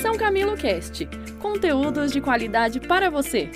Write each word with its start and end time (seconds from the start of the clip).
São 0.00 0.16
Camilo 0.16 0.56
Cast 0.56 1.06
conteúdos 1.42 2.10
de 2.10 2.22
qualidade 2.22 2.80
para 2.80 3.10
você. 3.10 3.50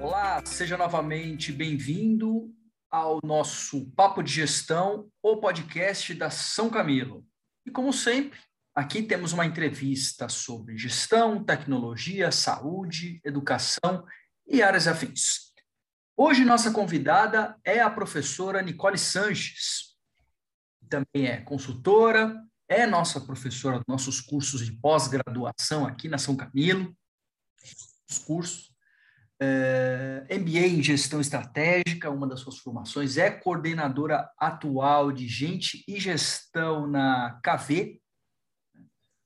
Olá, 0.00 0.42
seja 0.44 0.76
novamente 0.76 1.52
bem-vindo 1.52 2.52
ao 2.90 3.20
nosso 3.22 3.88
Papo 3.92 4.20
de 4.20 4.32
Gestão, 4.32 5.08
o 5.22 5.36
podcast 5.36 6.12
da 6.12 6.28
São 6.28 6.68
Camilo. 6.68 7.24
E 7.64 7.70
como 7.70 7.92
sempre, 7.92 8.36
aqui 8.74 9.00
temos 9.00 9.32
uma 9.32 9.46
entrevista 9.46 10.28
sobre 10.28 10.76
gestão, 10.76 11.44
tecnologia, 11.44 12.32
saúde, 12.32 13.20
educação 13.24 14.04
e 14.44 14.60
áreas 14.60 14.88
afins. 14.88 15.52
Hoje 16.16 16.44
nossa 16.44 16.72
convidada 16.72 17.56
é 17.64 17.78
a 17.78 17.88
professora 17.88 18.60
Nicole 18.60 18.98
Sanches, 18.98 19.96
também 20.88 21.28
é 21.28 21.36
consultora, 21.42 22.47
é 22.68 22.86
nossa 22.86 23.20
professora 23.20 23.78
dos 23.78 23.86
nossos 23.88 24.20
cursos 24.20 24.64
de 24.64 24.72
pós-graduação 24.72 25.86
aqui 25.86 26.08
na 26.08 26.18
São 26.18 26.36
Camilo, 26.36 26.94
os 28.08 28.18
cursos. 28.18 28.68
É, 29.40 30.26
MBA 30.36 30.66
em 30.66 30.82
Gestão 30.82 31.20
Estratégica, 31.20 32.10
uma 32.10 32.26
das 32.26 32.40
suas 32.40 32.58
formações, 32.58 33.16
é 33.16 33.30
coordenadora 33.30 34.28
atual 34.36 35.12
de 35.12 35.28
Gente 35.28 35.84
e 35.86 36.00
Gestão 36.00 36.88
na 36.88 37.40
KV, 37.40 38.00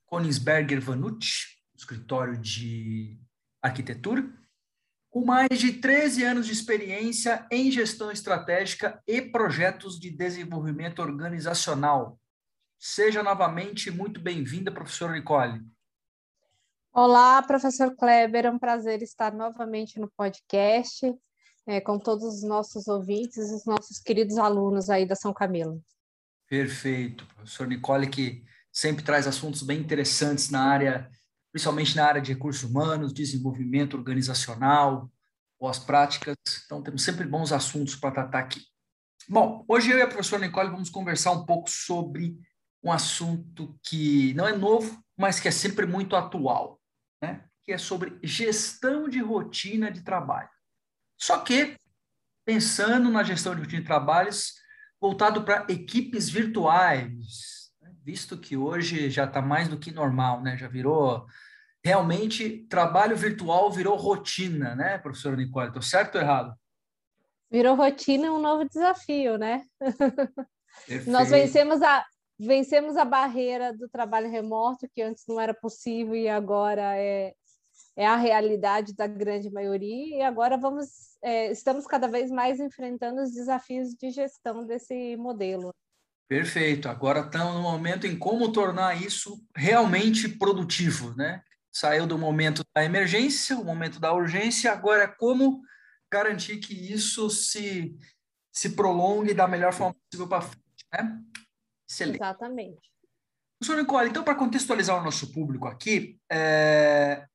Konigsberger 0.04 0.82
Vanucci, 0.82 1.56
escritório 1.74 2.36
de 2.36 3.18
arquitetura, 3.62 4.30
com 5.10 5.24
mais 5.24 5.58
de 5.58 5.74
13 5.74 6.24
anos 6.24 6.46
de 6.46 6.52
experiência 6.52 7.46
em 7.50 7.70
gestão 7.70 8.10
estratégica 8.10 9.02
e 9.06 9.20
projetos 9.20 9.98
de 9.98 10.10
desenvolvimento 10.10 11.00
organizacional, 11.00 12.18
Seja 12.84 13.22
novamente 13.22 13.92
muito 13.92 14.20
bem-vinda, 14.20 14.72
professora 14.72 15.12
Nicole. 15.12 15.64
Olá, 16.92 17.40
professor 17.40 17.94
Kleber, 17.94 18.46
é 18.46 18.50
um 18.50 18.58
prazer 18.58 19.02
estar 19.02 19.32
novamente 19.32 20.00
no 20.00 20.10
podcast 20.16 21.14
é, 21.64 21.80
com 21.80 21.96
todos 21.96 22.24
os 22.24 22.42
nossos 22.42 22.88
ouvintes 22.88 23.36
e 23.36 23.54
os 23.54 23.64
nossos 23.64 24.00
queridos 24.00 24.36
alunos 24.36 24.90
aí 24.90 25.06
da 25.06 25.14
São 25.14 25.32
Camilo. 25.32 25.80
Perfeito, 26.48 27.24
professor 27.36 27.68
Nicole, 27.68 28.08
que 28.08 28.42
sempre 28.72 29.04
traz 29.04 29.28
assuntos 29.28 29.62
bem 29.62 29.78
interessantes 29.78 30.50
na 30.50 30.64
área, 30.64 31.08
principalmente 31.52 31.94
na 31.94 32.04
área 32.04 32.20
de 32.20 32.32
recursos 32.32 32.68
humanos, 32.68 33.14
desenvolvimento 33.14 33.96
organizacional, 33.96 35.08
boas 35.56 35.78
práticas. 35.78 36.34
Então, 36.66 36.82
temos 36.82 37.04
sempre 37.04 37.28
bons 37.28 37.52
assuntos 37.52 37.94
para 37.94 38.10
tratar 38.10 38.40
aqui. 38.40 38.60
Bom, 39.28 39.64
hoje 39.68 39.88
eu 39.92 39.98
e 39.98 40.02
a 40.02 40.08
professora 40.08 40.44
Nicole 40.44 40.70
vamos 40.70 40.90
conversar 40.90 41.30
um 41.30 41.46
pouco 41.46 41.70
sobre 41.70 42.36
um 42.82 42.90
assunto 42.90 43.78
que 43.82 44.34
não 44.34 44.46
é 44.46 44.56
novo, 44.56 45.02
mas 45.16 45.38
que 45.38 45.48
é 45.48 45.50
sempre 45.52 45.86
muito 45.86 46.16
atual, 46.16 46.80
né? 47.22 47.44
que 47.62 47.72
é 47.72 47.78
sobre 47.78 48.18
gestão 48.22 49.08
de 49.08 49.20
rotina 49.20 49.90
de 49.90 50.02
trabalho. 50.02 50.50
Só 51.16 51.38
que, 51.38 51.76
pensando 52.44 53.08
na 53.08 53.22
gestão 53.22 53.54
de 53.54 53.60
rotina 53.60 53.80
de 53.80 53.86
trabalhos, 53.86 54.54
voltado 55.00 55.44
para 55.44 55.66
equipes 55.68 56.28
virtuais, 56.28 57.72
né? 57.80 57.94
visto 58.02 58.36
que 58.36 58.56
hoje 58.56 59.08
já 59.08 59.24
está 59.24 59.40
mais 59.40 59.68
do 59.68 59.78
que 59.78 59.92
normal, 59.92 60.42
né? 60.42 60.56
já 60.56 60.66
virou. 60.66 61.26
Realmente, 61.84 62.66
trabalho 62.68 63.16
virtual 63.16 63.70
virou 63.70 63.96
rotina, 63.96 64.76
né, 64.76 64.98
professora 64.98 65.34
Nicole? 65.34 65.66
Estou 65.66 65.82
certo 65.82 66.14
ou 66.14 66.20
errado? 66.20 66.54
Virou 67.50 67.74
rotina 67.74 68.32
um 68.32 68.40
novo 68.40 68.64
desafio, 68.64 69.36
né? 69.36 69.64
Nós 71.08 71.30
vencemos 71.30 71.82
a, 71.82 72.06
vencemos 72.44 72.96
a 72.96 73.04
barreira 73.04 73.72
do 73.72 73.88
trabalho 73.88 74.30
remoto, 74.30 74.88
que 74.92 75.00
antes 75.00 75.24
não 75.28 75.40
era 75.40 75.54
possível 75.54 76.14
e 76.16 76.28
agora 76.28 76.96
é, 76.96 77.32
é 77.96 78.06
a 78.06 78.16
realidade 78.16 78.94
da 78.94 79.06
grande 79.06 79.50
maioria, 79.50 80.18
e 80.18 80.22
agora 80.22 80.56
vamos, 80.56 80.86
é, 81.22 81.52
estamos 81.52 81.86
cada 81.86 82.08
vez 82.08 82.30
mais 82.30 82.58
enfrentando 82.58 83.22
os 83.22 83.32
desafios 83.32 83.94
de 83.94 84.10
gestão 84.10 84.66
desse 84.66 85.16
modelo. 85.16 85.72
Perfeito. 86.28 86.88
Agora 86.88 87.20
estamos 87.20 87.54
no 87.54 87.62
momento 87.62 88.06
em 88.06 88.18
como 88.18 88.50
tornar 88.50 89.00
isso 89.00 89.44
realmente 89.54 90.28
produtivo, 90.28 91.14
né? 91.14 91.42
Saiu 91.70 92.06
do 92.06 92.18
momento 92.18 92.62
da 92.74 92.84
emergência, 92.84 93.56
o 93.56 93.64
momento 93.64 94.00
da 94.00 94.12
urgência, 94.12 94.72
agora 94.72 95.04
é 95.04 95.06
como 95.06 95.62
garantir 96.10 96.58
que 96.58 96.74
isso 96.74 97.30
se, 97.30 97.94
se 98.50 98.70
prolongue 98.70 99.32
da 99.32 99.46
melhor 99.46 99.72
forma 99.72 99.94
possível 100.10 100.28
para 100.28 100.42
frente, 100.42 100.84
né? 100.92 101.22
Excelente. 101.92 102.16
Exatamente. 102.16 102.90
Professor 103.58 103.80
Nicole, 103.80 104.08
então, 104.08 104.24
para 104.24 104.34
contextualizar 104.34 104.98
o 104.98 105.04
nosso 105.04 105.30
público 105.30 105.68
aqui, 105.68 106.18
é... 106.30 107.26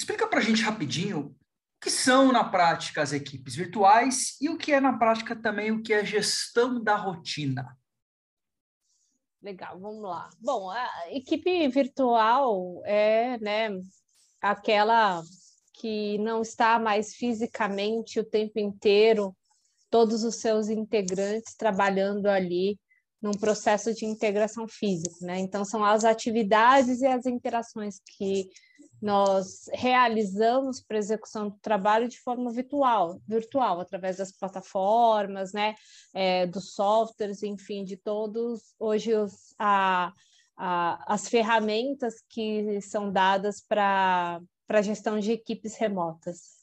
explica 0.00 0.26
para 0.26 0.38
a 0.38 0.42
gente 0.42 0.62
rapidinho 0.62 1.18
o 1.18 1.36
que 1.80 1.90
são, 1.90 2.32
na 2.32 2.42
prática, 2.42 3.02
as 3.02 3.12
equipes 3.12 3.54
virtuais 3.54 4.36
e 4.40 4.48
o 4.48 4.56
que 4.56 4.72
é, 4.72 4.80
na 4.80 4.96
prática, 4.98 5.36
também 5.36 5.70
o 5.70 5.82
que 5.82 5.92
é 5.92 6.04
gestão 6.04 6.82
da 6.82 6.96
rotina. 6.96 7.76
Legal, 9.42 9.78
vamos 9.78 10.02
lá. 10.02 10.30
Bom, 10.40 10.70
a 10.70 11.12
equipe 11.12 11.68
virtual 11.68 12.82
é 12.86 13.38
né, 13.38 13.68
aquela 14.40 15.22
que 15.74 16.16
não 16.18 16.40
está 16.40 16.78
mais 16.78 17.14
fisicamente 17.14 18.18
o 18.18 18.24
tempo 18.24 18.58
inteiro, 18.58 19.36
todos 19.90 20.24
os 20.24 20.36
seus 20.36 20.70
integrantes 20.70 21.54
trabalhando 21.54 22.26
ali 22.26 22.78
num 23.20 23.32
processo 23.32 23.94
de 23.94 24.04
integração 24.04 24.68
física, 24.68 25.16
né? 25.22 25.38
Então 25.38 25.64
são 25.64 25.84
as 25.84 26.04
atividades 26.04 27.00
e 27.00 27.06
as 27.06 27.26
interações 27.26 28.00
que 28.16 28.48
nós 29.00 29.68
realizamos 29.72 30.80
para 30.80 30.98
execução 30.98 31.50
do 31.50 31.58
trabalho 31.58 32.08
de 32.08 32.18
forma 32.18 32.50
virtual, 32.50 33.20
virtual 33.26 33.80
através 33.80 34.16
das 34.16 34.32
plataformas, 34.32 35.52
né, 35.52 35.74
é, 36.14 36.46
dos 36.46 36.72
softwares, 36.72 37.42
enfim, 37.42 37.84
de 37.84 37.96
todos 37.96 38.74
hoje 38.78 39.14
os, 39.14 39.54
a, 39.58 40.12
a, 40.56 41.14
as 41.14 41.28
ferramentas 41.28 42.14
que 42.28 42.80
são 42.80 43.12
dadas 43.12 43.60
para 43.60 44.40
para 44.66 44.82
gestão 44.82 45.18
de 45.18 45.30
equipes 45.30 45.76
remotas. 45.76 46.56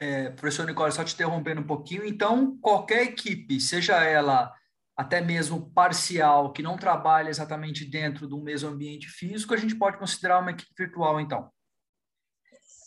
É, 0.00 0.30
professor 0.30 0.66
Nicole, 0.66 0.92
só 0.92 1.04
te 1.04 1.14
interrompendo 1.14 1.60
um 1.60 1.66
pouquinho, 1.66 2.04
então 2.04 2.56
qualquer 2.58 3.04
equipe, 3.04 3.60
seja 3.60 4.02
ela 4.02 4.52
até 4.98 5.20
mesmo 5.20 5.70
parcial, 5.70 6.52
que 6.52 6.60
não 6.60 6.76
trabalha 6.76 7.30
exatamente 7.30 7.84
dentro 7.84 8.26
do 8.26 8.42
mesmo 8.42 8.70
ambiente 8.70 9.06
físico, 9.06 9.54
a 9.54 9.56
gente 9.56 9.76
pode 9.76 9.96
considerar 9.96 10.40
uma 10.40 10.50
equipe 10.50 10.72
virtual, 10.76 11.20
então. 11.20 11.48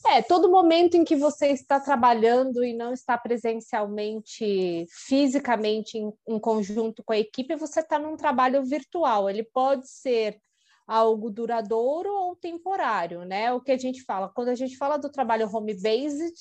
É, 0.06 0.22
todo 0.22 0.52
momento 0.52 0.98
em 0.98 1.06
que 1.06 1.16
você 1.16 1.48
está 1.48 1.80
trabalhando 1.80 2.66
e 2.66 2.74
não 2.74 2.92
está 2.92 3.18
presencialmente, 3.18 4.86
fisicamente 4.90 5.98
em, 5.98 6.12
em 6.28 6.38
conjunto 6.38 7.02
com 7.02 7.14
a 7.14 7.18
equipe, 7.18 7.56
você 7.56 7.80
está 7.80 7.98
num 7.98 8.18
trabalho 8.18 8.62
virtual. 8.66 9.30
Ele 9.30 9.44
pode 9.44 9.88
ser 9.90 10.38
algo 10.86 11.30
duradouro 11.30 12.10
ou 12.12 12.36
temporário, 12.36 13.24
né? 13.24 13.54
O 13.54 13.62
que 13.62 13.72
a 13.72 13.78
gente 13.78 14.04
fala, 14.04 14.28
quando 14.28 14.50
a 14.50 14.56
gente 14.56 14.76
fala 14.76 14.98
do 14.98 15.10
trabalho 15.10 15.50
home-based, 15.50 16.34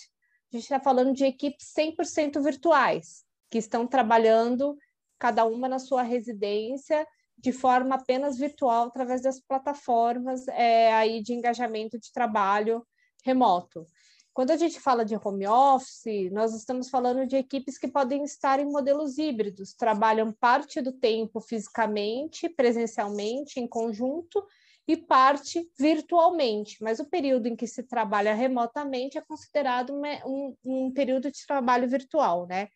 a 0.52 0.56
gente 0.56 0.64
está 0.64 0.80
falando 0.80 1.14
de 1.14 1.26
equipes 1.26 1.72
100% 1.78 2.42
virtuais, 2.42 3.24
que 3.48 3.58
estão 3.58 3.86
trabalhando 3.86 4.76
cada 5.20 5.44
uma 5.44 5.68
na 5.68 5.78
sua 5.78 6.02
residência, 6.02 7.06
de 7.38 7.52
forma 7.52 7.94
apenas 7.94 8.38
virtual, 8.38 8.86
através 8.86 9.22
das 9.22 9.38
plataformas 9.38 10.48
é, 10.48 10.92
aí 10.94 11.22
de 11.22 11.34
engajamento 11.34 11.98
de 11.98 12.10
trabalho 12.10 12.84
remoto. 13.22 13.86
Quando 14.32 14.52
a 14.52 14.56
gente 14.56 14.80
fala 14.80 15.04
de 15.04 15.14
home 15.16 15.46
office, 15.46 16.30
nós 16.32 16.54
estamos 16.54 16.88
falando 16.88 17.26
de 17.26 17.36
equipes 17.36 17.76
que 17.76 17.88
podem 17.88 18.24
estar 18.24 18.58
em 18.58 18.64
modelos 18.70 19.18
híbridos, 19.18 19.74
trabalham 19.74 20.32
parte 20.32 20.80
do 20.80 20.92
tempo 20.92 21.40
fisicamente, 21.40 22.48
presencialmente, 22.48 23.60
em 23.60 23.66
conjunto, 23.66 24.42
e 24.90 24.96
parte 24.96 25.70
virtualmente, 25.78 26.82
mas 26.82 26.98
o 26.98 27.04
período 27.04 27.46
em 27.46 27.54
que 27.54 27.66
se 27.66 27.80
trabalha 27.80 28.34
remotamente 28.34 29.16
é 29.16 29.20
considerado 29.20 29.92
um, 30.26 30.56
um 30.64 30.92
período 30.92 31.30
de 31.30 31.46
trabalho 31.46 31.88
virtual, 31.88 32.44
né? 32.48 32.68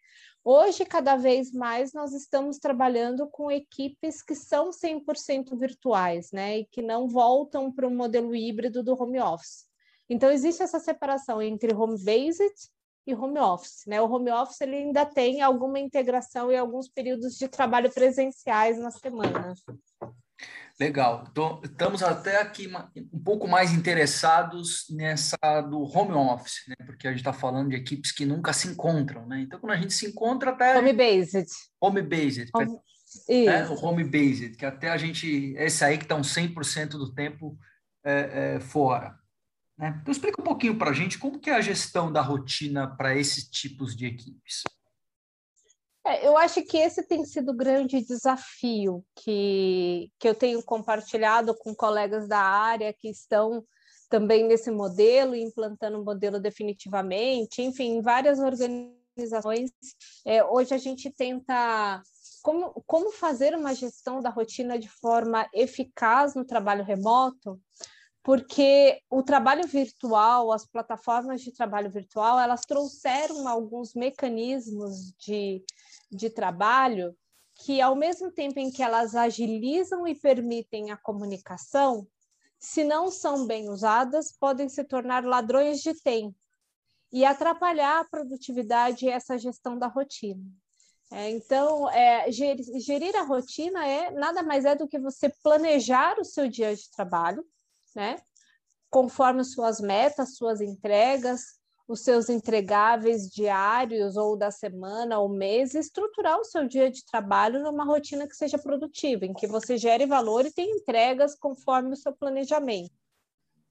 Hoje, 0.44 0.84
cada 0.84 1.16
vez 1.16 1.50
mais, 1.50 1.92
nós 1.92 2.12
estamos 2.12 2.58
trabalhando 2.58 3.26
com 3.28 3.50
equipes 3.50 4.22
que 4.22 4.36
são 4.36 4.70
100% 4.70 5.58
virtuais, 5.58 6.30
né? 6.30 6.58
E 6.58 6.66
que 6.66 6.82
não 6.82 7.08
voltam 7.08 7.72
para 7.72 7.88
o 7.88 7.90
modelo 7.90 8.32
híbrido 8.32 8.80
do 8.84 8.94
home 8.94 9.18
office. 9.18 9.66
Então, 10.08 10.30
existe 10.30 10.62
essa 10.62 10.78
separação 10.78 11.42
entre 11.42 11.74
home-based 11.74 12.70
e 13.08 13.14
home 13.14 13.40
office, 13.40 13.86
né? 13.88 14.00
O 14.00 14.08
home 14.08 14.30
office 14.30 14.60
ele 14.60 14.76
ainda 14.76 15.04
tem 15.04 15.42
alguma 15.42 15.80
integração 15.80 16.52
e 16.52 16.56
alguns 16.56 16.88
períodos 16.88 17.36
de 17.36 17.48
trabalho 17.48 17.90
presenciais 17.90 18.78
na 18.78 18.92
semana. 18.92 19.54
Legal. 20.78 21.24
Então, 21.30 21.60
estamos 21.62 22.02
até 22.02 22.40
aqui 22.40 22.68
um 23.12 23.22
pouco 23.22 23.46
mais 23.46 23.72
interessados 23.72 24.86
nessa 24.90 25.36
do 25.60 25.82
home 25.82 26.12
office, 26.14 26.64
né? 26.66 26.74
Porque 26.84 27.06
a 27.06 27.10
gente 27.10 27.20
está 27.20 27.32
falando 27.32 27.70
de 27.70 27.76
equipes 27.76 28.10
que 28.10 28.26
nunca 28.26 28.52
se 28.52 28.66
encontram, 28.66 29.24
né? 29.26 29.40
Então, 29.40 29.60
quando 29.60 29.72
a 29.72 29.76
gente 29.76 29.92
se 29.92 30.06
encontra, 30.06 30.50
até. 30.50 30.76
Home 30.76 30.92
based. 30.92 31.46
Home 31.80 32.02
based. 32.02 32.50
Home... 32.52 32.76
né? 33.46 33.68
o 33.68 33.74
home 33.74 34.02
based, 34.02 34.56
que 34.56 34.66
até 34.66 34.90
a 34.90 34.96
gente, 34.96 35.54
esse 35.56 35.84
aí 35.84 35.96
que 35.96 36.04
está 36.04 36.16
uns 36.16 36.34
100% 36.34 36.88
do 36.88 37.14
tempo 37.14 37.56
é, 38.04 38.56
é, 38.56 38.60
fora. 38.60 39.16
Né? 39.78 39.96
Então, 40.02 40.10
explica 40.10 40.40
um 40.40 40.44
pouquinho 40.44 40.76
para 40.76 40.90
a 40.90 40.94
gente 40.94 41.18
como 41.18 41.38
que 41.38 41.50
é 41.50 41.54
a 41.54 41.60
gestão 41.60 42.10
da 42.12 42.20
rotina 42.20 42.88
para 42.88 43.16
esses 43.16 43.48
tipos 43.48 43.94
de 43.94 44.06
equipes. 44.06 44.64
É, 46.06 46.26
eu 46.26 46.36
acho 46.36 46.62
que 46.62 46.76
esse 46.76 47.02
tem 47.02 47.24
sido 47.24 47.52
o 47.52 47.56
grande 47.56 48.04
desafio 48.04 49.04
que, 49.16 50.10
que 50.18 50.28
eu 50.28 50.34
tenho 50.34 50.62
compartilhado 50.62 51.56
com 51.56 51.74
colegas 51.74 52.28
da 52.28 52.40
área 52.40 52.92
que 52.92 53.08
estão 53.08 53.64
também 54.10 54.46
nesse 54.46 54.70
modelo, 54.70 55.34
implantando 55.34 56.00
o 56.00 56.04
modelo 56.04 56.38
definitivamente, 56.38 57.62
enfim, 57.62 58.02
várias 58.02 58.38
organizações. 58.38 59.70
É, 60.26 60.44
hoje 60.44 60.74
a 60.74 60.78
gente 60.78 61.10
tenta 61.10 62.02
como, 62.42 62.82
como 62.86 63.10
fazer 63.10 63.54
uma 63.54 63.74
gestão 63.74 64.20
da 64.20 64.28
rotina 64.28 64.78
de 64.78 64.88
forma 64.88 65.48
eficaz 65.54 66.34
no 66.34 66.44
trabalho 66.44 66.84
remoto, 66.84 67.58
porque 68.22 69.00
o 69.10 69.22
trabalho 69.22 69.66
virtual, 69.66 70.52
as 70.52 70.66
plataformas 70.66 71.40
de 71.40 71.52
trabalho 71.52 71.90
virtual, 71.90 72.38
elas 72.38 72.60
trouxeram 72.62 73.48
alguns 73.48 73.94
mecanismos 73.94 75.14
de, 75.18 75.64
de 76.14 76.30
trabalho 76.30 77.16
que, 77.54 77.80
ao 77.80 77.94
mesmo 77.94 78.30
tempo 78.30 78.58
em 78.58 78.70
que 78.70 78.82
elas 78.82 79.14
agilizam 79.14 80.06
e 80.06 80.14
permitem 80.14 80.90
a 80.90 80.96
comunicação, 80.96 82.06
se 82.58 82.82
não 82.82 83.10
são 83.10 83.46
bem 83.46 83.68
usadas, 83.68 84.32
podem 84.32 84.68
se 84.68 84.82
tornar 84.84 85.24
ladrões 85.24 85.80
de 85.80 85.94
tempo 85.94 86.36
e 87.12 87.24
atrapalhar 87.24 88.00
a 88.00 88.04
produtividade 88.04 89.04
e 89.04 89.08
essa 89.08 89.38
gestão 89.38 89.78
da 89.78 89.86
rotina. 89.86 90.42
É, 91.12 91.30
então, 91.30 91.88
é, 91.90 92.30
gerir, 92.32 92.64
gerir, 92.80 93.14
a 93.14 93.22
rotina 93.22 93.86
é 93.86 94.10
nada 94.10 94.42
mais 94.42 94.64
é 94.64 94.74
do 94.74 94.88
que 94.88 94.98
você 94.98 95.28
planejar 95.42 96.18
o 96.18 96.24
seu 96.24 96.48
dia 96.48 96.74
de 96.74 96.90
trabalho, 96.90 97.46
né? 97.94 98.16
Conforme 98.90 99.44
suas 99.44 99.80
metas, 99.80 100.36
suas 100.36 100.60
entregas, 100.60 101.60
os 101.86 102.00
seus 102.00 102.28
entregáveis 102.30 103.28
diários 103.28 104.16
ou 104.16 104.36
da 104.36 104.50
semana 104.50 105.18
ou 105.18 105.28
mês, 105.28 105.74
estruturar 105.74 106.38
o 106.38 106.44
seu 106.44 106.66
dia 106.66 106.90
de 106.90 107.04
trabalho 107.04 107.62
numa 107.62 107.84
rotina 107.84 108.26
que 108.26 108.34
seja 108.34 108.58
produtiva, 108.58 109.26
em 109.26 109.34
que 109.34 109.46
você 109.46 109.76
gere 109.76 110.06
valor 110.06 110.46
e 110.46 110.52
tenha 110.52 110.74
entregas 110.74 111.34
conforme 111.34 111.92
o 111.92 111.96
seu 111.96 112.12
planejamento. 112.12 112.94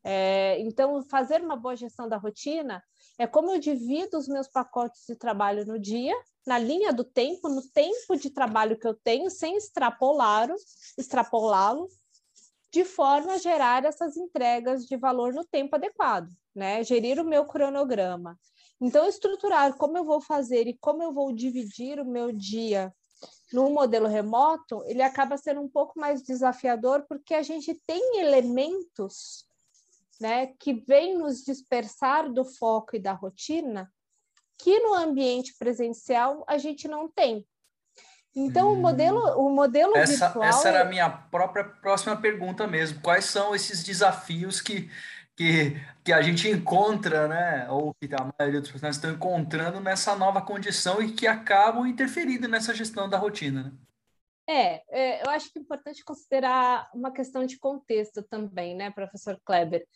É, 0.03 0.59
então, 0.59 1.01
fazer 1.03 1.41
uma 1.41 1.55
boa 1.55 1.75
gestão 1.75 2.07
da 2.07 2.17
rotina 2.17 2.83
é 3.17 3.25
como 3.25 3.51
eu 3.51 3.59
divido 3.59 4.17
os 4.17 4.27
meus 4.27 4.47
pacotes 4.47 5.05
de 5.07 5.15
trabalho 5.15 5.65
no 5.65 5.79
dia, 5.79 6.13
na 6.45 6.59
linha 6.59 6.91
do 6.91 7.05
tempo, 7.05 7.47
no 7.47 7.61
tempo 7.69 8.15
de 8.17 8.29
trabalho 8.29 8.77
que 8.77 8.87
eu 8.87 8.93
tenho, 8.93 9.29
sem 9.29 9.55
extrapolá-lo, 9.55 10.55
extrapolá-lo, 10.97 11.87
de 12.69 12.83
forma 12.83 13.33
a 13.33 13.37
gerar 13.37 13.85
essas 13.85 14.17
entregas 14.17 14.85
de 14.85 14.97
valor 14.97 15.33
no 15.33 15.45
tempo 15.45 15.75
adequado, 15.75 16.27
né? 16.55 16.83
Gerir 16.83 17.19
o 17.19 17.25
meu 17.25 17.45
cronograma. 17.45 18.39
Então, 18.79 19.07
estruturar 19.07 19.75
como 19.75 19.97
eu 19.97 20.03
vou 20.03 20.19
fazer 20.19 20.67
e 20.67 20.77
como 20.77 21.01
eu 21.01 21.13
vou 21.13 21.31
dividir 21.31 21.99
o 21.99 22.05
meu 22.05 22.31
dia 22.31 22.93
no 23.51 23.69
modelo 23.69 24.07
remoto, 24.07 24.83
ele 24.85 25.01
acaba 25.01 25.37
sendo 25.37 25.61
um 25.61 25.69
pouco 25.69 25.99
mais 25.99 26.21
desafiador, 26.23 27.05
porque 27.07 27.33
a 27.33 27.43
gente 27.43 27.79
tem 27.85 28.19
elementos 28.19 29.45
né, 30.19 30.47
que 30.59 30.73
vêm 30.73 31.17
nos 31.17 31.43
dispersar 31.43 32.31
do 32.31 32.43
foco 32.43 32.95
e 32.95 32.99
da 32.99 33.13
rotina, 33.13 33.91
que 34.57 34.79
no 34.79 34.93
ambiente 34.93 35.53
presencial 35.57 36.43
a 36.47 36.57
gente 36.57 36.87
não 36.87 37.07
tem. 37.07 37.45
Então, 38.35 38.69
hum. 38.69 38.73
o 38.73 38.81
modelo, 38.81 39.19
o 39.37 39.49
modelo 39.49 39.95
essa, 39.95 40.25
virtual... 40.25 40.43
Essa 40.43 40.69
era 40.69 40.81
a 40.81 40.85
minha 40.85 41.09
própria 41.09 41.63
próxima 41.63 42.15
pergunta 42.15 42.65
mesmo. 42.65 42.99
Quais 43.01 43.25
são 43.25 43.53
esses 43.53 43.83
desafios 43.83 44.59
que, 44.59 44.89
que, 45.35 45.75
que 46.03 46.13
a 46.13 46.21
gente 46.21 46.47
encontra, 46.47 47.27
né? 47.27 47.69
Ou 47.69 47.93
que 47.93 48.07
a 48.13 48.31
maioria 48.37 48.61
dos 48.61 48.69
profissionais 48.69 48.95
estão 48.95 49.11
encontrando 49.11 49.79
nessa 49.79 50.15
nova 50.15 50.41
condição 50.41 51.01
e 51.01 51.11
que 51.11 51.27
acabam 51.27 51.87
interferindo 51.87 52.47
nessa 52.47 52.73
gestão 52.73 53.09
da 53.09 53.17
rotina, 53.17 53.63
né? 53.63 53.71
É, 54.47 54.83
é, 54.89 55.25
eu 55.25 55.29
acho 55.29 55.51
que 55.51 55.57
é 55.57 55.61
importante 55.61 56.03
considerar 56.03 56.89
uma 56.93 57.11
questão 57.11 57.45
de 57.45 57.57
contexto 57.57 58.21
também, 58.23 58.75
né, 58.75 58.91
professor 58.91 59.39
Kleber? 59.45 59.87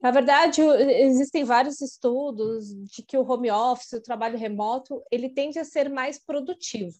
Na 0.00 0.10
verdade, 0.10 0.60
existem 0.60 1.42
vários 1.42 1.80
estudos 1.80 2.68
de 2.68 3.02
que 3.02 3.16
o 3.16 3.28
home 3.28 3.50
office, 3.50 3.94
o 3.94 4.02
trabalho 4.02 4.38
remoto, 4.38 5.02
ele 5.10 5.28
tende 5.28 5.58
a 5.58 5.64
ser 5.64 5.88
mais 5.88 6.18
produtivo. 6.18 6.96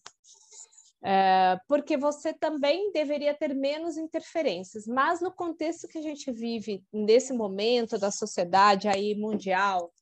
É, 1.01 1.57
porque 1.67 1.95
você 1.95 2.33
também 2.33 2.91
deveria 2.91 3.33
ter 3.33 3.55
menos 3.55 3.97
interferências, 3.97 4.85
mas 4.85 5.21
no 5.21 5.31
contexto 5.31 5.87
que 5.87 5.97
a 5.97 6.01
gente 6.01 6.29
vive 6.29 6.83
nesse 6.91 7.31
momento 7.31 7.97
da 7.97 8.11
sociedade 8.11 8.87
aí 8.89 9.15
mundial, 9.15 9.93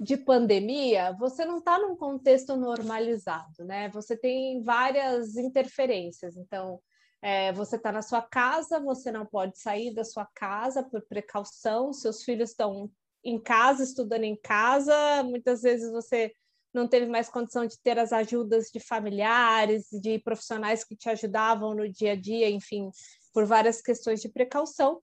de 0.00 0.16
pandemia, 0.16 1.14
você 1.18 1.44
não 1.44 1.58
está 1.58 1.78
num 1.78 1.96
contexto 1.96 2.56
normalizado, 2.56 3.64
né? 3.64 3.88
Você 3.90 4.16
tem 4.16 4.62
várias 4.62 5.36
interferências. 5.36 6.36
Então, 6.36 6.80
é, 7.22 7.52
você 7.52 7.76
está 7.76 7.92
na 7.92 8.02
sua 8.02 8.20
casa, 8.20 8.80
você 8.80 9.10
não 9.10 9.24
pode 9.24 9.58
sair 9.58 9.94
da 9.94 10.04
sua 10.04 10.26
casa 10.34 10.82
por 10.82 11.00
precaução, 11.02 11.92
seus 11.92 12.22
filhos 12.22 12.50
estão 12.50 12.90
em 13.24 13.40
casa, 13.40 13.82
estudando 13.82 14.24
em 14.24 14.36
casa, 14.36 15.22
muitas 15.22 15.62
vezes 15.62 15.90
você 15.90 16.34
não 16.74 16.88
teve 16.88 17.06
mais 17.06 17.28
condição 17.28 17.64
de 17.66 17.78
ter 17.80 17.98
as 17.98 18.12
ajudas 18.12 18.70
de 18.72 18.80
familiares, 18.80 19.86
de 19.92 20.18
profissionais 20.18 20.84
que 20.84 20.96
te 20.96 21.08
ajudavam 21.08 21.74
no 21.74 21.88
dia 21.88 22.12
a 22.12 22.16
dia, 22.16 22.50
enfim, 22.50 22.90
por 23.32 23.46
várias 23.46 23.80
questões 23.80 24.20
de 24.20 24.28
precaução. 24.28 25.00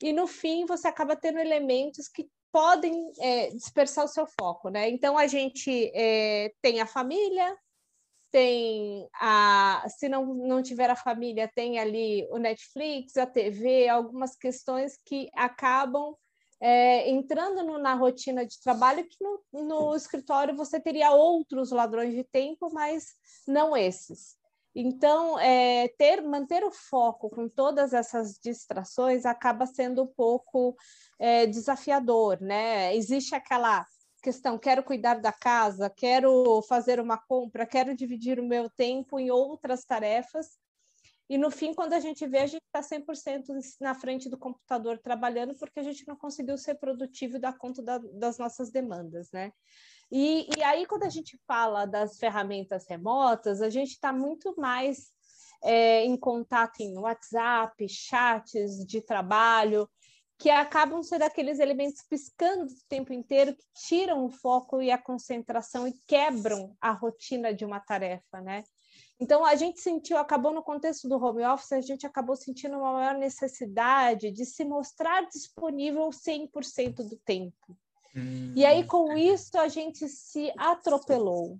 E 0.00 0.12
no 0.12 0.26
fim, 0.26 0.64
você 0.64 0.86
acaba 0.86 1.16
tendo 1.16 1.38
elementos 1.38 2.08
que 2.08 2.28
podem 2.52 3.10
é, 3.20 3.48
dispersar 3.50 4.04
o 4.04 4.08
seu 4.08 4.26
foco, 4.26 4.68
né? 4.68 4.88
Então 4.88 5.18
a 5.18 5.26
gente 5.26 5.90
é, 5.92 6.52
tem 6.62 6.80
a 6.80 6.86
família, 6.86 7.56
tem 8.30 9.08
a, 9.14 9.84
se 9.88 10.08
não, 10.08 10.34
não 10.34 10.62
tiver 10.62 10.88
a 10.88 10.96
família, 10.96 11.50
tem 11.54 11.78
ali 11.78 12.26
o 12.30 12.38
Netflix, 12.38 13.16
a 13.16 13.26
TV, 13.26 13.88
algumas 13.88 14.36
questões 14.36 14.98
que 15.04 15.28
acabam 15.34 16.14
é, 16.60 17.08
entrando 17.10 17.62
no, 17.62 17.78
na 17.78 17.94
rotina 17.94 18.44
de 18.44 18.60
trabalho 18.60 19.06
que 19.06 19.16
no, 19.20 19.40
no 19.52 19.94
escritório 19.94 20.56
você 20.56 20.80
teria 20.80 21.12
outros 21.12 21.70
ladrões 21.70 22.14
de 22.14 22.24
tempo, 22.24 22.70
mas 22.72 23.14
não 23.46 23.76
esses. 23.76 24.36
Então, 24.74 25.38
é, 25.40 25.88
ter, 25.98 26.22
manter 26.22 26.62
o 26.64 26.70
foco 26.70 27.30
com 27.30 27.48
todas 27.48 27.92
essas 27.92 28.38
distrações 28.42 29.26
acaba 29.26 29.66
sendo 29.66 30.02
um 30.02 30.06
pouco 30.06 30.76
é, 31.18 31.46
desafiador, 31.46 32.40
né? 32.40 32.94
Existe 32.94 33.34
aquela 33.34 33.84
questão, 34.22 34.58
quero 34.58 34.82
cuidar 34.82 35.14
da 35.14 35.32
casa, 35.32 35.90
quero 35.90 36.62
fazer 36.62 37.00
uma 37.00 37.16
compra, 37.16 37.66
quero 37.66 37.94
dividir 37.94 38.38
o 38.38 38.46
meu 38.46 38.68
tempo 38.70 39.18
em 39.18 39.30
outras 39.30 39.84
tarefas, 39.84 40.58
e 41.28 41.36
no 41.36 41.50
fim, 41.50 41.74
quando 41.74 41.92
a 41.92 42.00
gente 42.00 42.26
vê, 42.26 42.38
a 42.38 42.46
gente 42.46 42.62
está 42.64 42.80
100% 42.80 43.44
na 43.80 43.94
frente 43.94 44.30
do 44.30 44.38
computador 44.38 44.98
trabalhando 44.98 45.54
porque 45.54 45.78
a 45.78 45.82
gente 45.82 46.06
não 46.08 46.16
conseguiu 46.16 46.56
ser 46.56 46.76
produtivo 46.76 47.36
e 47.36 47.40
dar 47.40 47.58
conta 47.58 47.82
da, 47.82 47.98
das 47.98 48.38
nossas 48.38 48.70
demandas, 48.70 49.30
né? 49.30 49.52
E, 50.10 50.48
e 50.56 50.62
aí, 50.62 50.86
quando 50.86 51.02
a 51.02 51.10
gente 51.10 51.38
fala 51.46 51.84
das 51.84 52.16
ferramentas 52.18 52.86
remotas, 52.88 53.60
a 53.60 53.68
gente 53.68 53.90
está 53.90 54.10
muito 54.10 54.54
mais 54.58 55.12
é, 55.62 56.02
em 56.04 56.16
contato 56.16 56.80
em 56.80 56.96
WhatsApp, 56.96 57.86
chats 57.88 58.86
de 58.86 59.02
trabalho, 59.02 59.86
que 60.38 60.48
acabam 60.48 61.02
sendo 61.02 61.22
aqueles 61.22 61.58
elementos 61.58 62.02
piscando 62.08 62.72
o 62.72 62.88
tempo 62.88 63.12
inteiro 63.12 63.54
que 63.54 63.64
tiram 63.74 64.24
o 64.24 64.30
foco 64.30 64.80
e 64.80 64.90
a 64.90 64.96
concentração 64.96 65.86
e 65.86 65.92
quebram 66.06 66.74
a 66.80 66.92
rotina 66.92 67.52
de 67.52 67.64
uma 67.64 67.80
tarefa, 67.80 68.40
né? 68.40 68.62
Então, 69.20 69.44
a 69.44 69.56
gente 69.56 69.80
sentiu, 69.80 70.16
acabou 70.16 70.52
no 70.52 70.62
contexto 70.62 71.08
do 71.08 71.22
home 71.22 71.44
office, 71.44 71.72
a 71.72 71.80
gente 71.80 72.06
acabou 72.06 72.36
sentindo 72.36 72.78
uma 72.78 72.92
maior 72.92 73.14
necessidade 73.16 74.30
de 74.30 74.44
se 74.44 74.64
mostrar 74.64 75.26
disponível 75.26 76.08
100% 76.10 77.08
do 77.08 77.16
tempo. 77.16 77.76
Hum, 78.14 78.52
e 78.54 78.64
aí, 78.64 78.84
com 78.84 79.16
isso, 79.16 79.58
a 79.58 79.66
gente 79.66 80.08
se 80.08 80.52
atropelou, 80.56 81.58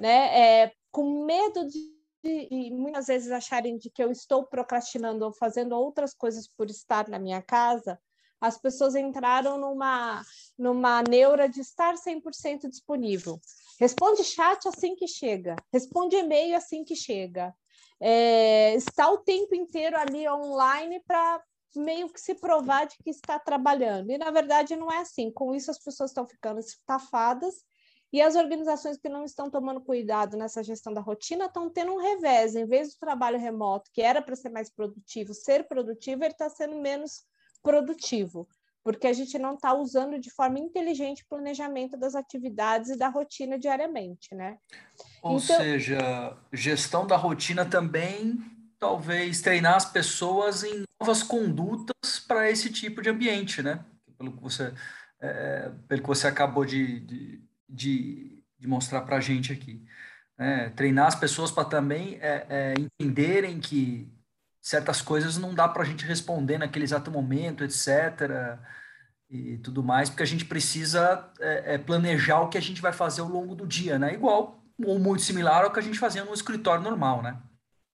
né? 0.00 0.64
É, 0.64 0.72
com 0.90 1.24
medo 1.24 1.68
de, 1.68 1.80
de, 2.24 2.70
muitas 2.72 3.06
vezes 3.06 3.30
acharem 3.30 3.78
de 3.78 3.90
que 3.90 4.02
eu 4.02 4.10
estou 4.10 4.44
procrastinando 4.44 5.24
ou 5.24 5.32
fazendo 5.32 5.76
outras 5.76 6.12
coisas 6.12 6.48
por 6.48 6.68
estar 6.68 7.08
na 7.08 7.18
minha 7.18 7.40
casa, 7.40 7.98
as 8.40 8.58
pessoas 8.58 8.94
entraram 8.94 9.58
numa, 9.58 10.24
numa 10.56 11.02
neura 11.02 11.48
de 11.48 11.60
estar 11.60 11.94
100% 11.94 12.68
disponível. 12.68 13.40
Responde 13.80 14.24
chat 14.24 14.66
assim 14.68 14.94
que 14.96 15.06
chega, 15.06 15.54
responde 15.72 16.16
e-mail 16.16 16.56
assim 16.56 16.84
que 16.84 16.96
chega. 16.96 17.54
É, 18.00 18.74
está 18.74 19.10
o 19.10 19.18
tempo 19.18 19.54
inteiro 19.54 19.96
ali 19.96 20.28
online 20.28 21.00
para 21.06 21.42
meio 21.76 22.08
que 22.08 22.20
se 22.20 22.34
provar 22.34 22.86
de 22.86 22.96
que 22.98 23.10
está 23.10 23.38
trabalhando. 23.38 24.10
E 24.10 24.18
na 24.18 24.30
verdade 24.30 24.76
não 24.76 24.90
é 24.90 24.98
assim. 24.98 25.30
Com 25.30 25.54
isso 25.54 25.70
as 25.70 25.78
pessoas 25.78 26.10
estão 26.10 26.26
ficando 26.26 26.60
estafadas 26.60 27.54
E 28.12 28.22
as 28.22 28.36
organizações 28.36 28.96
que 28.96 29.08
não 29.08 29.24
estão 29.24 29.50
tomando 29.50 29.82
cuidado 29.82 30.36
nessa 30.36 30.62
gestão 30.62 30.92
da 30.94 31.00
rotina 31.00 31.44
estão 31.44 31.68
tendo 31.70 31.92
um 31.92 31.98
revés. 31.98 32.54
Em 32.56 32.66
vez 32.66 32.94
do 32.94 32.98
trabalho 32.98 33.38
remoto, 33.38 33.90
que 33.92 34.00
era 34.00 34.22
para 34.22 34.34
ser 34.36 34.48
mais 34.50 34.70
produtivo, 34.70 35.34
ser 35.34 35.68
produtivo, 35.68 36.24
ele 36.24 36.32
está 36.32 36.48
sendo 36.48 36.76
menos 36.76 37.24
produtivo, 37.62 38.48
porque 38.88 39.06
a 39.06 39.12
gente 39.12 39.38
não 39.38 39.54
está 39.54 39.74
usando 39.74 40.18
de 40.18 40.30
forma 40.30 40.58
inteligente 40.58 41.22
o 41.22 41.28
planejamento 41.28 41.94
das 41.94 42.14
atividades 42.14 42.88
e 42.88 42.96
da 42.96 43.08
rotina 43.08 43.58
diariamente, 43.58 44.34
né? 44.34 44.56
Ou 45.22 45.36
então... 45.36 45.56
seja, 45.58 46.34
gestão 46.50 47.06
da 47.06 47.14
rotina 47.14 47.66
também, 47.66 48.38
talvez 48.78 49.42
treinar 49.42 49.74
as 49.74 49.84
pessoas 49.84 50.64
em 50.64 50.84
novas 50.98 51.22
condutas 51.22 52.18
para 52.26 52.50
esse 52.50 52.72
tipo 52.72 53.02
de 53.02 53.10
ambiente, 53.10 53.62
né? 53.62 53.84
Pelo 54.16 54.32
que 54.32 54.42
você, 54.42 54.72
é, 55.20 55.70
pelo 55.86 56.00
que 56.00 56.08
você 56.08 56.26
acabou 56.26 56.64
de, 56.64 57.00
de 57.00 57.48
de, 57.68 58.42
de 58.58 58.66
mostrar 58.66 59.02
para 59.02 59.16
a 59.16 59.20
gente 59.20 59.52
aqui. 59.52 59.84
É, 60.38 60.70
treinar 60.70 61.08
as 61.08 61.14
pessoas 61.14 61.50
para 61.50 61.64
também 61.64 62.16
é, 62.22 62.46
é, 62.48 62.74
entenderem 62.78 63.60
que 63.60 64.08
certas 64.68 65.00
coisas 65.00 65.38
não 65.38 65.54
dá 65.54 65.66
para 65.66 65.82
a 65.82 65.86
gente 65.86 66.04
responder 66.04 66.58
naquele 66.58 66.84
exato 66.84 67.10
momento, 67.10 67.64
etc. 67.64 68.58
E 69.30 69.56
tudo 69.58 69.82
mais, 69.82 70.10
porque 70.10 70.22
a 70.22 70.26
gente 70.26 70.44
precisa 70.44 71.32
é, 71.40 71.74
é, 71.74 71.78
planejar 71.78 72.42
o 72.42 72.50
que 72.50 72.58
a 72.58 72.60
gente 72.60 72.82
vai 72.82 72.92
fazer 72.92 73.22
ao 73.22 73.28
longo 73.28 73.54
do 73.54 73.66
dia, 73.66 73.98
né? 73.98 74.12
Igual 74.12 74.62
ou 74.84 74.98
muito 74.98 75.22
similar 75.22 75.64
ao 75.64 75.72
que 75.72 75.78
a 75.78 75.82
gente 75.82 75.98
fazia 75.98 76.22
no 76.22 76.34
escritório 76.34 76.84
normal, 76.84 77.22
né? 77.22 77.40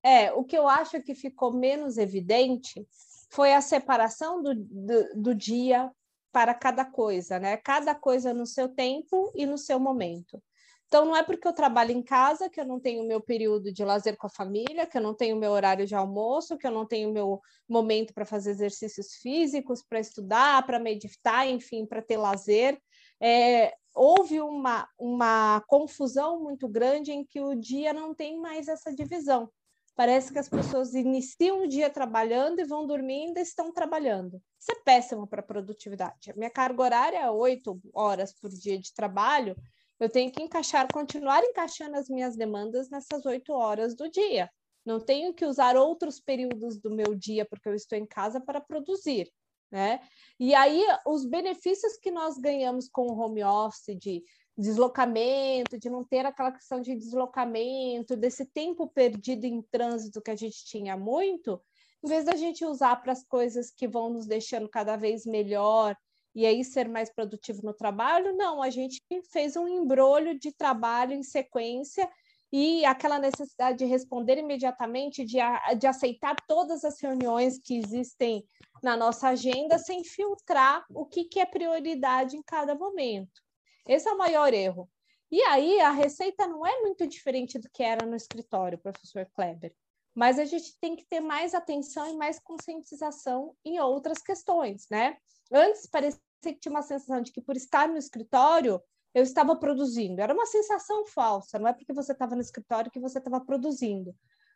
É, 0.03 0.33
o 0.33 0.43
que 0.43 0.59
eu 0.59 0.69
acho 0.69 1.01
que 1.01 1.15
ficou 1.15 1.53
menos 1.53 1.97
evidente 1.97 2.87
foi 3.31 3.55
a 3.55 3.61
separação 3.61 4.43
do, 4.43 4.55
do, 4.55 5.15
do 5.15 5.35
dia 5.35 5.91
para 6.33 6.53
cada 6.55 6.85
coisa, 6.85 7.39
né? 7.39 7.57
Cada 7.57 7.95
coisa 7.95 8.35
no 8.35 8.47
seu 8.47 8.69
tempo 8.69 9.33
e 9.37 9.47
no 9.47 9.57
seu 9.57 9.79
momento. 9.79 10.43
Então, 10.95 11.07
não 11.07 11.17
é 11.17 11.25
porque 11.25 11.49
eu 11.49 11.53
trabalho 11.53 11.91
em 11.91 12.01
casa 12.01 12.49
que 12.49 12.61
eu 12.61 12.65
não 12.65 12.79
tenho 12.79 13.03
meu 13.03 13.21
período 13.21 13.73
de 13.73 13.85
lazer 13.85 14.17
com 14.17 14.29
a 14.29 14.31
família, 14.31 14.87
que 14.87 14.97
eu 14.97 15.03
não 15.03 15.13
tenho 15.13 15.35
meu 15.35 15.51
horário 15.51 15.85
de 15.85 15.93
almoço, 15.93 16.57
que 16.57 16.65
eu 16.65 16.71
não 16.71 16.87
tenho 16.87 17.13
meu 17.13 17.41
momento 17.69 18.15
para 18.15 18.25
fazer 18.25 18.53
exercícios 18.53 19.15
físicos, 19.15 19.83
para 19.83 19.99
estudar, 19.99 20.65
para 20.65 20.79
meditar, 20.79 21.49
enfim, 21.49 21.85
para 21.85 22.01
ter 22.01 22.17
lazer. 22.17 22.81
É, 23.21 23.75
houve 23.93 24.41
uma, 24.41 24.89
uma 24.97 25.65
confusão 25.67 26.41
muito 26.41 26.69
grande 26.69 27.11
em 27.11 27.25
que 27.25 27.41
o 27.41 27.57
dia 27.57 27.93
não 27.93 28.15
tem 28.15 28.39
mais 28.39 28.69
essa 28.69 28.95
divisão. 28.95 29.51
Parece 29.97 30.33
que 30.33 30.39
as 30.39 30.49
pessoas 30.49 30.95
iniciam 30.95 31.65
o 31.65 31.69
dia 31.69 31.91
trabalhando 31.91 32.61
e 32.61 32.65
vão 32.65 32.87
dormir 32.87 33.33
e 33.37 33.41
estão 33.41 33.73
trabalhando. 33.73 34.41
Isso 34.61 34.71
é 34.71 34.77
péssimo 34.85 35.27
para 35.27 35.41
a 35.41 35.45
produtividade. 35.45 36.31
A 36.31 36.37
minha 36.37 36.51
carga 36.51 36.83
horária 36.83 37.19
é 37.19 37.31
oito 37.31 37.81
horas 37.93 38.33
por 38.33 38.49
dia 38.51 38.79
de 38.79 38.95
trabalho. 38.95 39.57
Eu 40.01 40.09
tenho 40.09 40.31
que 40.31 40.43
encaixar, 40.43 40.87
continuar 40.93 41.43
encaixando 41.45 41.97
as 41.97 42.09
minhas 42.09 42.37
demandas 42.37 42.91
nessas 42.91 43.25
oito 43.27 43.53
horas 43.53 43.95
do 43.95 44.11
dia. 44.11 44.51
Não 44.85 45.01
tenho 45.01 45.33
que 45.33 45.47
usar 45.47 45.77
outros 45.77 46.21
períodos 46.21 46.79
do 46.79 46.91
meu 46.91 47.15
dia 47.15 47.47
porque 47.47 47.69
eu 47.69 47.75
estou 47.75 47.97
em 47.97 48.07
casa 48.07 48.41
para 48.41 48.61
produzir. 48.61 49.31
Né? 49.71 50.01
E 50.39 50.55
aí, 50.55 50.85
os 51.07 51.25
benefícios 51.25 51.97
que 51.97 52.11
nós 52.11 52.39
ganhamos 52.39 52.89
com 52.89 53.07
o 53.07 53.19
home 53.19 53.43
office 53.43 53.97
de 53.99 54.23
deslocamento, 54.57 55.79
de 55.79 55.91
não 55.91 56.05
ter 56.05 56.25
aquela 56.25 56.53
questão 56.53 56.81
de 56.81 56.95
deslocamento, 56.95 58.17
desse 58.17 58.47
tempo 58.47 58.87
perdido 58.87 59.47
em 59.47 59.63
trânsito 59.63 60.23
que 60.23 60.31
a 60.31 60.37
gente 60.37 60.65
tinha 60.65 60.97
muito, 60.97 61.61
em 62.05 62.09
vez 62.09 62.25
da 62.25 62.37
gente 62.37 62.65
usar 62.65 62.97
para 62.97 63.13
as 63.13 63.25
coisas 63.25 63.71
que 63.71 63.89
vão 63.89 64.11
nos 64.11 64.27
deixando 64.27 64.69
cada 64.69 64.97
vez 64.97 65.25
melhor 65.27 65.97
e 66.35 66.45
aí 66.45 66.65
ser 66.65 66.89
mais 66.89 67.13
produtivo 67.13 67.61
no 67.63 67.73
trabalho, 67.73 68.37
não, 68.37 68.63
a 68.63 68.71
gente 68.71 69.01
fez 69.31 69.57
um 69.57 69.69
embrolho 69.69 70.39
de 70.39 70.53
trabalho 70.53 71.13
em 71.13 71.23
sequência 71.23 72.11
e 72.53 72.85
aquela 72.85 73.19
necessidade 73.19 73.79
de 73.79 73.85
responder 73.85 74.39
imediatamente, 74.39 75.25
de, 75.25 75.39
de 75.79 75.87
aceitar 75.87 76.37
todas 76.47 76.85
as 76.85 77.01
reuniões 77.01 77.59
que 77.59 77.77
existem 77.77 78.45
na 78.83 78.97
nossa 78.97 79.29
agenda, 79.29 79.79
sem 79.79 80.05
filtrar 80.05 80.85
o 80.91 81.05
que, 81.05 81.25
que 81.25 81.41
é 81.41 81.47
prioridade 81.47 82.37
em 82.37 82.43
cada 82.43 82.75
momento. 82.75 83.43
Esse 83.89 84.09
é 84.09 84.13
o 84.13 84.19
maior 84.19 84.55
erro. 84.55 84.89
E 85.31 85.43
aí 85.43 85.81
a 85.81 85.91
receita 85.91 86.47
não 86.47 86.65
é 86.65 86.81
muito 86.83 87.07
diferente 87.09 87.59
do 87.59 87.69
que 87.71 87.83
era 87.83 88.07
no 88.07 88.15
escritório, 88.15 88.79
professor 88.79 89.29
Kleber. 89.35 89.75
Mas 90.15 90.39
a 90.39 90.45
gente 90.45 90.79
tem 90.81 90.95
que 90.95 91.05
ter 91.05 91.21
mais 91.21 91.55
atenção 91.55 92.09
e 92.09 92.17
mais 92.17 92.39
conscientização 92.39 93.55
em 93.65 93.81
outras 93.81 94.19
questões, 94.19 94.87
né? 94.91 95.17
Antes 95.53 95.87
parecia 95.87 96.21
que 96.43 96.55
tinha 96.55 96.71
uma 96.71 96.83
sensação 96.83 97.21
de 97.21 97.33
que 97.33 97.41
por 97.41 97.57
estar 97.57 97.89
no 97.89 97.97
escritório 97.97 98.81
eu 99.13 99.23
estava 99.23 99.57
produzindo. 99.57 100.21
Era 100.21 100.35
uma 100.35 100.47
sensação 100.47 101.07
falsa, 101.07 101.59
não 101.59 101.69
é 101.69 101.73
porque 101.73 101.93
você 101.93 102.13
estava 102.13 102.35
no 102.35 102.41
escritório 102.41 102.91
que 102.91 103.01
você 103.01 103.19
estava 103.19 103.41
produzindo 103.41 104.15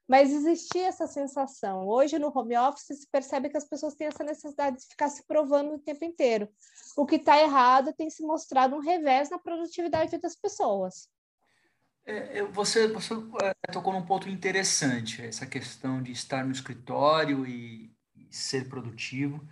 mas 0.08 0.32
existia 0.32 0.86
essa 0.86 1.06
sensação. 1.06 1.86
Hoje, 1.86 2.18
no 2.18 2.32
home 2.34 2.56
office, 2.56 2.98
se 2.98 3.06
percebe 3.12 3.50
que 3.50 3.58
as 3.58 3.68
pessoas 3.68 3.94
têm 3.94 4.06
essa 4.06 4.24
necessidade 4.24 4.78
de 4.78 4.86
ficar 4.86 5.10
se 5.10 5.22
provando 5.26 5.74
o 5.74 5.78
tempo 5.78 6.02
inteiro. 6.02 6.48
O 6.96 7.04
que 7.04 7.16
está 7.16 7.38
errado 7.38 7.92
tem 7.92 8.08
se 8.08 8.22
mostrado 8.22 8.74
um 8.74 8.80
revés 8.80 9.28
na 9.28 9.38
produtividade 9.38 10.16
das 10.16 10.34
pessoas. 10.34 11.10
É, 12.10 12.42
você, 12.44 12.88
você 12.88 13.12
é, 13.42 13.70
tocou 13.70 13.92
num 13.92 14.04
ponto 14.04 14.30
interessante, 14.30 15.20
essa 15.20 15.44
questão 15.44 16.02
de 16.02 16.10
estar 16.10 16.42
no 16.42 16.52
escritório 16.52 17.46
e, 17.46 17.94
e 18.16 18.34
ser 18.34 18.66
produtivo. 18.66 19.46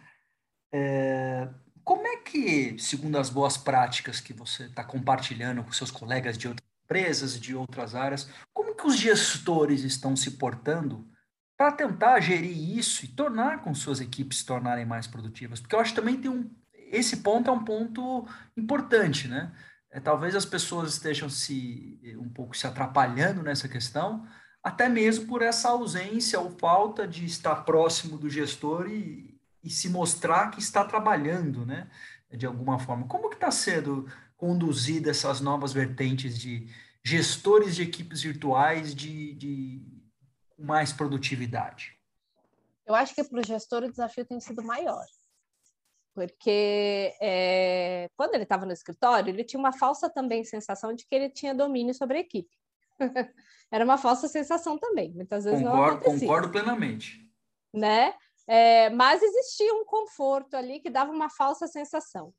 É, 0.73 1.51
como 1.85 2.07
é 2.07 2.17
que, 2.17 2.79
segundo 2.79 3.19
as 3.19 3.29
boas 3.29 3.59
práticas 3.59 4.21
que 4.21 4.33
você 4.33 4.65
está 4.65 4.83
compartilhando 4.83 5.63
com 5.63 5.71
seus 5.71 5.91
colegas 5.91 6.39
de 6.39 6.49
outras 6.49 6.67
empresas, 6.83 7.39
de 7.39 7.55
outras 7.55 7.95
áreas, 7.95 8.27
como 8.55 8.75
que 8.75 8.87
os 8.87 8.97
gestores 8.97 9.83
estão 9.83 10.17
se 10.17 10.33
portando 10.33 11.07
para 11.59 11.73
tentar 11.73 12.21
gerir 12.21 12.79
isso 12.79 13.05
e 13.05 13.09
tornar 13.09 13.63
com 13.63 13.75
suas 13.75 14.01
equipes 14.01 14.39
se 14.39 14.47
tornarem 14.47 14.87
mais 14.87 15.07
produtivas? 15.07 15.61
Porque 15.61 15.75
eu 15.75 15.81
acho 15.81 15.93
que 15.93 16.01
também 16.01 16.19
tem 16.19 16.31
um 16.31 16.51
esse 16.91 17.17
ponto 17.19 17.51
é 17.51 17.53
um 17.53 17.65
ponto 17.65 18.27
importante, 18.57 19.27
né? 19.27 19.53
É, 19.91 20.01
talvez 20.01 20.35
as 20.35 20.45
pessoas 20.45 20.93
estejam 20.93 21.29
se 21.29 22.01
um 22.19 22.29
pouco 22.29 22.57
se 22.57 22.67
atrapalhando 22.67 23.43
nessa 23.43 23.69
questão, 23.69 24.27
até 24.63 24.89
mesmo 24.89 25.27
por 25.27 25.43
essa 25.43 25.69
ausência 25.69 26.41
ou 26.41 26.51
falta 26.59 27.07
de 27.07 27.25
estar 27.25 27.65
próximo 27.65 28.19
do 28.19 28.29
gestor 28.29 28.89
e, 28.89 29.41
e 29.63 29.71
se 29.71 29.89
mostrar 29.89 30.51
que 30.51 30.59
está 30.59 30.85
trabalhando, 30.85 31.65
né? 31.65 31.89
De 32.31 32.47
alguma 32.47 32.79
forma. 32.79 33.07
Como 33.07 33.29
que 33.29 33.37
está 33.37 33.51
sendo 33.51 34.11
conduzida 34.37 35.11
essas 35.11 35.41
novas 35.41 35.73
vertentes 35.73 36.37
de 36.39 36.69
gestores 37.05 37.77
de 37.77 37.83
equipes 37.83 38.23
virtuais 38.23 38.95
de, 38.95 39.35
de 39.35 39.81
mais 40.59 40.93
produtividade? 40.93 41.97
Eu 42.85 42.95
acho 42.95 43.15
que 43.15 43.23
para 43.23 43.41
o 43.41 43.47
gestor 43.47 43.85
o 43.85 43.91
desafio 43.91 44.25
tem 44.25 44.41
sido 44.41 44.63
maior. 44.63 45.05
Porque 46.17 47.15
é, 47.21 48.09
quando 48.17 48.33
ele 48.33 48.45
estava 48.45 48.65
no 48.65 48.73
escritório, 48.73 49.29
ele 49.29 49.45
tinha 49.45 49.61
uma 49.61 49.71
falsa 49.71 50.09
também 50.09 50.43
sensação 50.45 50.95
de 50.95 51.07
que 51.07 51.15
ele 51.15 51.29
tinha 51.29 51.55
domínio 51.55 51.93
sobre 51.93 52.17
a 52.17 52.21
equipe. 52.21 52.49
Era 53.71 53.85
uma 53.85 53.99
falsa 53.99 54.27
sensação 54.27 54.79
também. 54.79 55.13
Muitas 55.13 55.45
vezes 55.45 55.61
concordo, 55.61 55.83
não 55.83 55.89
acontecia. 55.99 56.27
Concordo 56.27 56.51
plenamente. 56.51 57.31
Né? 57.71 58.15
É, 58.47 58.89
mas 58.89 59.23
existia 59.23 59.75
um 59.75 59.85
conforto 59.85 60.57
ali 60.57 60.81
que 60.81 60.89
dava 60.89 61.13
uma 61.13 61.29
falsa 61.29 61.67
sensação. 61.67 62.33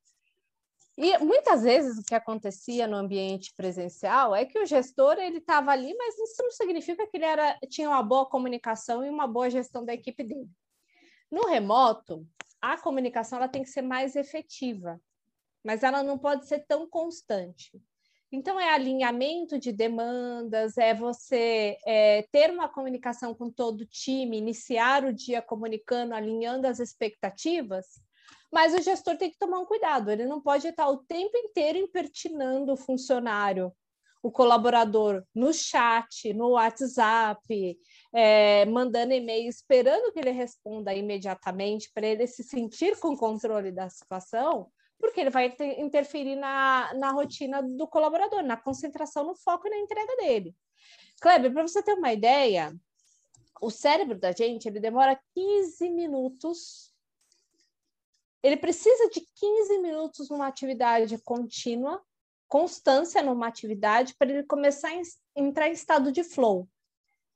E 0.98 1.16
muitas 1.20 1.62
vezes 1.62 2.00
o 2.00 2.04
que 2.04 2.16
acontecia 2.16 2.88
no 2.88 2.98
ambiente 2.98 3.54
presencial 3.56 4.36
é 4.36 4.44
que 4.44 4.58
o 4.58 4.66
gestor 4.66 5.20
ele 5.20 5.38
estava 5.38 5.70
ali, 5.70 5.94
mas 5.94 6.18
isso 6.18 6.42
não 6.42 6.50
significa 6.50 7.06
que 7.06 7.18
ele 7.18 7.26
era, 7.26 7.60
tinha 7.70 7.88
uma 7.88 8.02
boa 8.02 8.26
comunicação 8.26 9.06
e 9.06 9.10
uma 9.10 9.28
boa 9.28 9.52
gestão 9.52 9.86
da 9.86 9.94
equipe 9.94 10.24
dele. 10.24 10.50
No 11.32 11.46
remoto, 11.46 12.26
a 12.62 12.78
comunicação 12.78 13.38
ela 13.38 13.48
tem 13.48 13.64
que 13.64 13.70
ser 13.70 13.82
mais 13.82 14.16
efetiva, 14.16 15.00
mas 15.64 15.84
ela 15.84 16.04
não 16.04 16.18
pode 16.18 16.48
ser 16.48 16.66
tão 16.68 16.88
constante. 16.88 17.82
Então, 18.32 18.60
é 18.60 18.74
alinhamento 18.74 19.58
de 19.58 19.72
demandas, 19.72 20.78
é 20.78 20.94
você 20.94 21.78
é, 21.86 22.28
ter 22.30 22.52
uma 22.52 22.68
comunicação 22.68 23.34
com 23.34 23.50
todo 23.50 23.82
o 23.82 23.86
time, 23.86 24.38
iniciar 24.38 25.06
o 25.06 25.14
dia 25.14 25.42
comunicando, 25.42 26.14
alinhando 26.14 26.68
as 26.68 26.80
expectativas, 26.80 27.86
mas 28.52 28.74
o 28.74 28.82
gestor 28.82 29.18
tem 29.18 29.32
que 29.32 29.38
tomar 29.38 29.60
um 29.60 29.66
cuidado, 29.66 30.12
ele 30.12 30.26
não 30.26 30.42
pode 30.42 30.68
estar 30.68 30.90
o 30.90 30.98
tempo 30.98 31.38
inteiro 31.38 31.78
impertinando 31.78 32.74
o 32.74 32.78
funcionário, 32.78 33.72
o 34.22 34.32
colaborador 34.32 35.24
no 35.34 35.54
chat, 35.54 36.34
no 36.34 36.50
WhatsApp, 36.50 37.78
é, 38.14 38.66
mandando 38.66 39.14
e-mail, 39.14 39.50
esperando 39.50 40.12
que 40.12 40.20
ele 40.20 40.32
responda 40.32 40.94
imediatamente 40.94 41.92
para 41.94 42.08
ele 42.08 42.28
se 42.28 42.44
sentir 42.44 42.98
com 43.00 43.16
controle 43.16 43.72
da 43.72 43.90
situação, 43.90 44.72
porque 45.00 45.20
ele 45.20 45.30
vai 45.30 45.52
ter, 45.52 45.80
interferir 45.80 46.36
na, 46.36 46.94
na 46.96 47.12
rotina 47.12 47.62
do 47.62 47.88
colaborador, 47.88 48.42
na 48.44 48.58
concentração, 48.58 49.26
no 49.26 49.36
foco 49.36 49.68
e 49.68 49.70
na 49.70 49.78
entrega 49.78 50.16
dele. 50.18 50.56
Kleber, 51.22 51.52
para 51.52 51.68
você 51.68 51.84
ter 51.84 51.94
uma 51.94 52.14
ideia, 52.14 52.74
o 53.62 53.70
cérebro 53.70 54.20
da 54.20 54.32
gente 54.32 54.68
ele 54.68 54.80
demora 54.80 55.20
15 55.36 55.90
minutos 55.90 56.94
ele 58.44 58.56
precisa 58.56 59.10
de 59.10 59.28
15 59.36 59.80
minutos 59.80 60.30
numa 60.30 60.48
atividade 60.48 61.18
contínua 61.18 62.02
constância 62.48 63.22
numa 63.22 63.48
atividade 63.48 64.16
para 64.18 64.30
ele 64.30 64.44
começar 64.44 64.90
a 64.90 65.02
entrar 65.36 65.68
em 65.68 65.74
estado 65.74 66.12
de 66.12 66.24
flow, 66.24 66.68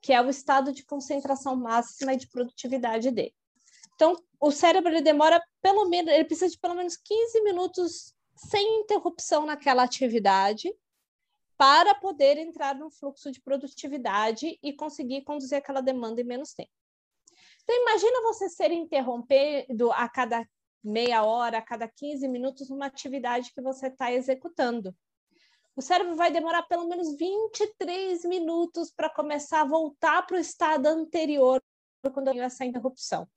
que 0.02 0.12
é 0.12 0.22
o 0.22 0.30
estado 0.30 0.74
de 0.74 0.84
concentração 0.84 1.56
máxima 1.56 2.14
e 2.14 2.18
de 2.18 2.28
produtividade 2.28 3.12
dele. 3.12 3.36
Então, 3.96 4.16
o 4.40 4.52
cérebro 4.52 4.90
ele 4.90 5.02
demora 5.02 5.42
pelo 5.62 5.88
menos, 5.88 6.12
ele 6.12 6.26
precisa 6.26 6.50
de 6.50 6.58
pelo 6.58 6.74
menos 6.74 6.98
15 6.98 7.42
minutos 7.44 8.16
sem 8.36 8.82
interrupção 8.82 9.46
naquela 9.46 9.84
atividade 9.84 10.74
para 11.56 11.94
poder 11.94 12.38
entrar 12.40 12.74
no 12.74 12.90
fluxo 12.90 13.32
de 13.32 13.40
produtividade 13.40 14.58
e 14.64 14.74
conseguir 14.74 15.22
conduzir 15.22 15.60
aquela 15.60 15.82
demanda 15.82 16.20
em 16.20 16.24
menos 16.24 16.54
tempo. 16.54 16.72
Então, 17.64 17.76
imagina 17.80 18.24
você 18.24 18.50
ser 18.50 18.72
interrompido 18.72 19.92
a 19.92 20.10
cada 20.10 20.44
meia 20.84 21.24
hora, 21.24 21.60
a 21.60 21.62
cada 21.62 21.88
15 21.88 22.28
minutos, 22.28 22.70
numa 22.70 22.88
atividade 22.88 23.54
que 23.54 23.62
você 23.62 23.88
está 23.88 24.12
executando. 24.12 24.96
O 25.82 25.84
cérebro 25.84 26.16
vai 26.16 26.30
demorar 26.30 26.62
pelo 26.68 26.88
menos 26.88 27.18
23 27.18 28.24
minutos 28.26 28.92
para 28.92 29.10
começar 29.10 29.62
a 29.62 29.66
voltar 29.66 30.22
para 30.28 30.38
o 30.38 30.40
estado 30.40 30.86
anterior 30.86 31.60
quando 32.14 32.32
tem 32.32 32.40
essa 32.40 32.64
interrupção. 32.64 33.28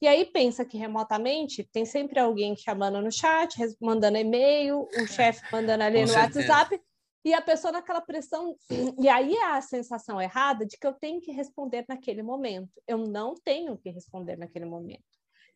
E 0.00 0.06
aí 0.06 0.26
pensa 0.26 0.64
que 0.64 0.78
remotamente 0.78 1.68
tem 1.72 1.84
sempre 1.84 2.20
alguém 2.20 2.54
chamando 2.54 3.02
no 3.02 3.10
chat, 3.10 3.56
mandando 3.80 4.16
e-mail, 4.16 4.86
o 4.96 5.06
chefe 5.08 5.42
mandando 5.50 5.82
ali 5.82 6.02
Com 6.02 6.06
no 6.06 6.12
certeza. 6.12 6.52
WhatsApp, 6.52 6.80
e 7.24 7.34
a 7.34 7.42
pessoa 7.42 7.72
naquela 7.72 8.00
pressão. 8.00 8.56
E 9.02 9.08
aí 9.08 9.34
é 9.34 9.46
a 9.46 9.60
sensação 9.60 10.22
errada 10.22 10.64
de 10.64 10.78
que 10.78 10.86
eu 10.86 10.92
tenho 10.92 11.20
que 11.20 11.32
responder 11.32 11.84
naquele 11.88 12.22
momento. 12.22 12.80
Eu 12.86 12.98
não 12.98 13.34
tenho 13.34 13.76
que 13.76 13.90
responder 13.90 14.38
naquele 14.38 14.66
momento. 14.66 15.02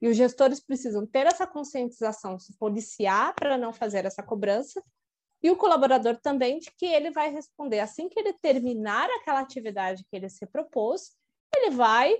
E 0.02 0.08
os 0.08 0.16
gestores 0.16 0.58
precisam 0.58 1.06
ter 1.06 1.28
essa 1.28 1.46
conscientização, 1.46 2.36
se 2.36 2.56
policiar 2.56 3.32
para 3.36 3.56
não 3.56 3.72
fazer 3.72 4.04
essa 4.04 4.24
cobrança, 4.24 4.82
e 5.42 5.50
o 5.50 5.56
colaborador 5.56 6.18
também 6.20 6.58
de 6.58 6.70
que 6.72 6.86
ele 6.86 7.10
vai 7.10 7.30
responder 7.30 7.80
assim 7.80 8.08
que 8.08 8.18
ele 8.18 8.32
terminar 8.34 9.08
aquela 9.10 9.40
atividade 9.40 10.04
que 10.10 10.16
ele 10.16 10.28
se 10.28 10.46
propôs, 10.46 11.16
ele 11.54 11.70
vai 11.70 12.16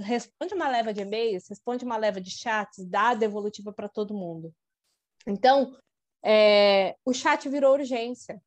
responde 0.00 0.54
uma 0.54 0.68
leva 0.68 0.92
de 0.92 1.02
e-mails, 1.02 1.48
responde 1.48 1.84
uma 1.84 1.96
leva 1.96 2.20
de 2.20 2.30
chats, 2.30 2.84
dá 2.86 3.10
a 3.10 3.14
devolutiva 3.14 3.72
para 3.72 3.88
todo 3.88 4.14
mundo. 4.14 4.52
Então, 5.26 5.76
é, 6.22 6.96
o 7.04 7.12
chat 7.12 7.48
virou 7.48 7.74
urgência, 7.74 8.42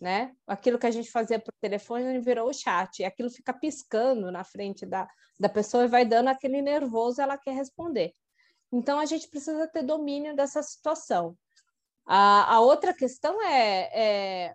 né? 0.00 0.34
Aquilo 0.46 0.78
que 0.78 0.86
a 0.86 0.90
gente 0.90 1.10
fazia 1.10 1.38
por 1.38 1.52
telefone 1.60 2.18
virou 2.20 2.48
o 2.48 2.54
chat, 2.54 3.00
e 3.00 3.04
aquilo 3.04 3.30
fica 3.30 3.52
piscando 3.52 4.30
na 4.30 4.44
frente 4.44 4.84
da, 4.84 5.08
da 5.38 5.48
pessoa 5.48 5.84
e 5.84 5.88
vai 5.88 6.04
dando 6.04 6.28
aquele 6.28 6.60
nervoso, 6.60 7.20
ela 7.20 7.38
quer 7.38 7.52
responder. 7.52 8.12
Então, 8.72 8.98
a 8.98 9.06
gente 9.06 9.28
precisa 9.28 9.66
ter 9.68 9.82
domínio 9.82 10.36
dessa 10.36 10.62
situação. 10.62 11.36
A, 12.10 12.54
a 12.54 12.60
outra 12.60 12.94
questão 12.94 13.42
é, 13.42 13.90
é 13.92 14.54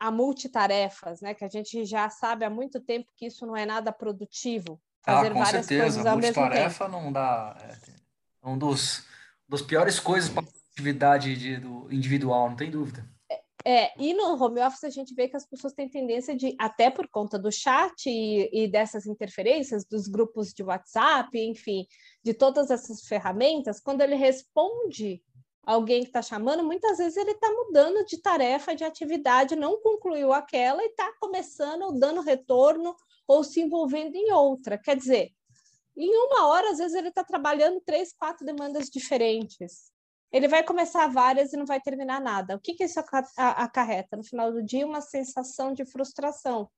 a 0.00 0.10
multitarefas, 0.10 1.20
né? 1.20 1.34
Que 1.34 1.44
a 1.44 1.48
gente 1.48 1.84
já 1.84 2.10
sabe 2.10 2.44
há 2.44 2.50
muito 2.50 2.80
tempo 2.80 3.12
que 3.16 3.26
isso 3.26 3.46
não 3.46 3.56
é 3.56 3.64
nada 3.64 3.92
produtivo. 3.92 4.80
Ah, 5.06 5.14
fazer 5.14 5.28
ah, 5.28 5.30
com 5.30 5.38
várias 5.38 5.66
certeza. 5.66 5.82
coisas 5.82 6.06
ao 6.06 6.16
mesmo 6.16 6.34
tempo. 6.34 6.40
Multitarefa 6.40 6.88
não 6.88 7.12
dá. 7.12 7.56
É 8.42 8.48
um 8.48 8.58
dos, 8.58 9.06
dos 9.48 9.62
piores 9.62 10.00
coisas 10.00 10.28
para 10.28 10.42
a 10.42 10.46
atividade 10.72 11.36
de, 11.36 11.58
do 11.58 11.86
individual, 11.92 12.50
não 12.50 12.56
tem 12.56 12.72
dúvida. 12.72 13.08
É, 13.64 13.92
e 13.96 14.12
no 14.12 14.42
home 14.42 14.60
office 14.60 14.82
a 14.82 14.90
gente 14.90 15.14
vê 15.14 15.28
que 15.28 15.36
as 15.36 15.46
pessoas 15.46 15.72
têm 15.72 15.88
tendência 15.88 16.36
de, 16.36 16.56
até 16.58 16.90
por 16.90 17.08
conta 17.08 17.38
do 17.38 17.52
chat 17.52 18.08
e, 18.08 18.50
e 18.52 18.66
dessas 18.66 19.06
interferências, 19.06 19.84
dos 19.84 20.08
grupos 20.08 20.52
de 20.52 20.64
WhatsApp, 20.64 21.38
enfim, 21.38 21.86
de 22.24 22.34
todas 22.34 22.72
essas 22.72 23.06
ferramentas, 23.06 23.78
quando 23.78 24.00
ele 24.00 24.16
responde 24.16 25.22
alguém 25.62 26.02
que 26.02 26.08
está 26.08 26.22
chamando, 26.22 26.64
muitas 26.64 26.98
vezes 26.98 27.16
ele 27.16 27.32
está 27.32 27.50
mudando 27.50 28.04
de 28.04 28.18
tarefa, 28.20 28.74
de 28.74 28.84
atividade, 28.84 29.56
não 29.56 29.80
concluiu 29.80 30.32
aquela 30.32 30.82
e 30.82 30.86
está 30.86 31.12
começando, 31.20 31.92
dando 31.98 32.20
retorno 32.20 32.94
ou 33.26 33.44
se 33.44 33.60
envolvendo 33.60 34.16
em 34.16 34.32
outra. 34.32 34.76
Quer 34.76 34.96
dizer, 34.96 35.30
em 35.96 36.10
uma 36.26 36.48
hora, 36.48 36.70
às 36.70 36.78
vezes, 36.78 36.94
ele 36.94 37.08
está 37.08 37.22
trabalhando 37.22 37.80
três, 37.80 38.12
quatro 38.12 38.44
demandas 38.44 38.88
diferentes 38.88 39.92
ele 40.32 40.48
vai 40.48 40.64
começar 40.64 41.06
várias 41.08 41.52
e 41.52 41.56
não 41.56 41.66
vai 41.66 41.80
terminar 41.80 42.20
nada. 42.20 42.56
O 42.56 42.58
que, 42.58 42.74
que 42.74 42.84
isso 42.84 42.98
acarreta? 43.36 44.16
No 44.16 44.24
final 44.24 44.50
do 44.50 44.62
dia, 44.62 44.86
uma 44.86 45.02
sensação 45.02 45.74
de 45.74 45.84
frustração. 45.84 46.70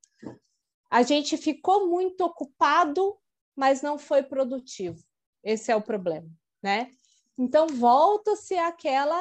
A 0.91 1.03
gente 1.03 1.37
ficou 1.37 1.89
muito 1.89 2.23
ocupado, 2.23 3.17
mas 3.55 3.81
não 3.81 3.97
foi 3.97 4.25
produtivo. 4.25 5.01
Esse 5.43 5.71
é 5.71 5.77
o 5.77 5.83
problema, 5.83 6.29
né? 6.61 6.91
Então, 7.37 7.67
volta-se 7.67 8.55
àquela, 8.57 9.21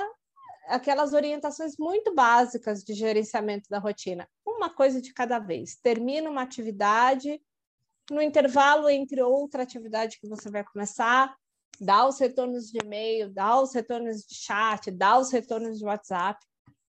aquelas 0.67 1.13
orientações 1.13 1.75
muito 1.77 2.13
básicas 2.13 2.83
de 2.83 2.93
gerenciamento 2.93 3.69
da 3.69 3.79
rotina. 3.79 4.27
Uma 4.45 4.69
coisa 4.69 5.01
de 5.01 5.13
cada 5.13 5.39
vez. 5.39 5.75
Termina 5.75 6.29
uma 6.29 6.43
atividade, 6.43 7.41
no 8.11 8.21
intervalo 8.21 8.89
entre 8.89 9.21
outra 9.21 9.63
atividade 9.63 10.19
que 10.19 10.27
você 10.27 10.49
vai 10.49 10.63
começar, 10.63 11.35
dá 11.79 12.05
os 12.07 12.19
retornos 12.19 12.69
de 12.69 12.79
e-mail, 12.83 13.29
dá 13.29 13.59
os 13.59 13.73
retornos 13.73 14.25
de 14.25 14.35
chat, 14.35 14.91
dá 14.91 15.17
os 15.17 15.31
retornos 15.31 15.79
de 15.79 15.85
WhatsApp. 15.85 16.39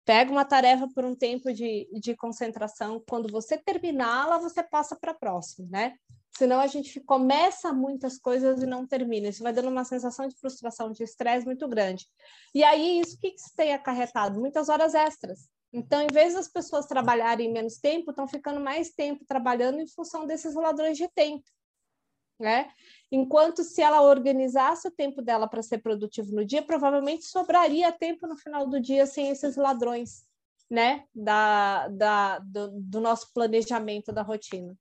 Pega 0.04 0.30
uma 0.30 0.44
tarefa 0.44 0.88
por 0.94 1.04
um 1.04 1.14
tempo 1.14 1.52
de, 1.52 1.88
de 2.00 2.16
concentração. 2.16 3.02
Quando 3.08 3.30
você 3.30 3.58
terminá-la, 3.58 4.38
você 4.38 4.62
passa 4.62 4.96
para 4.96 5.12
a 5.12 5.14
próxima, 5.14 5.68
né? 5.70 5.94
Senão 6.38 6.60
a 6.60 6.68
gente 6.68 7.00
começa 7.00 7.72
muitas 7.72 8.16
coisas 8.16 8.62
e 8.62 8.66
não 8.66 8.86
termina. 8.86 9.28
Isso 9.28 9.42
vai 9.42 9.52
dando 9.52 9.68
uma 9.68 9.84
sensação 9.84 10.28
de 10.28 10.36
frustração, 10.36 10.92
de 10.92 11.02
estresse 11.02 11.44
muito 11.44 11.66
grande. 11.66 12.06
E 12.54 12.62
aí, 12.62 13.00
isso 13.00 13.18
que, 13.18 13.32
que 13.32 13.42
tem 13.56 13.72
acarretado? 13.72 14.38
Muitas 14.38 14.68
horas 14.68 14.94
extras. 14.94 15.48
Então, 15.72 16.00
em 16.00 16.06
vez 16.12 16.34
das 16.34 16.46
pessoas 16.46 16.86
trabalharem 16.86 17.52
menos 17.52 17.78
tempo, 17.78 18.10
estão 18.10 18.28
ficando 18.28 18.60
mais 18.60 18.90
tempo 18.90 19.24
trabalhando 19.26 19.80
em 19.80 19.86
função 19.88 20.26
desses 20.26 20.54
ladrões 20.54 20.96
de 20.96 21.08
tempo 21.08 21.44
né? 22.38 22.70
Enquanto 23.10 23.64
se 23.64 23.82
ela 23.82 24.00
organizasse 24.00 24.86
o 24.86 24.92
tempo 24.92 25.20
dela 25.20 25.48
para 25.48 25.62
ser 25.62 25.78
produtivo 25.78 26.32
no 26.32 26.44
dia, 26.44 26.62
provavelmente 26.62 27.24
sobraria 27.24 27.90
tempo 27.90 28.26
no 28.26 28.36
final 28.36 28.66
do 28.66 28.80
dia 28.80 29.06
sem 29.06 29.28
esses 29.30 29.56
ladrões, 29.56 30.24
né? 30.70 31.04
Da, 31.12 31.88
da, 31.88 32.38
do, 32.38 32.70
do 32.80 33.00
nosso 33.00 33.32
planejamento 33.34 34.12
da 34.12 34.22
rotina. 34.22 34.76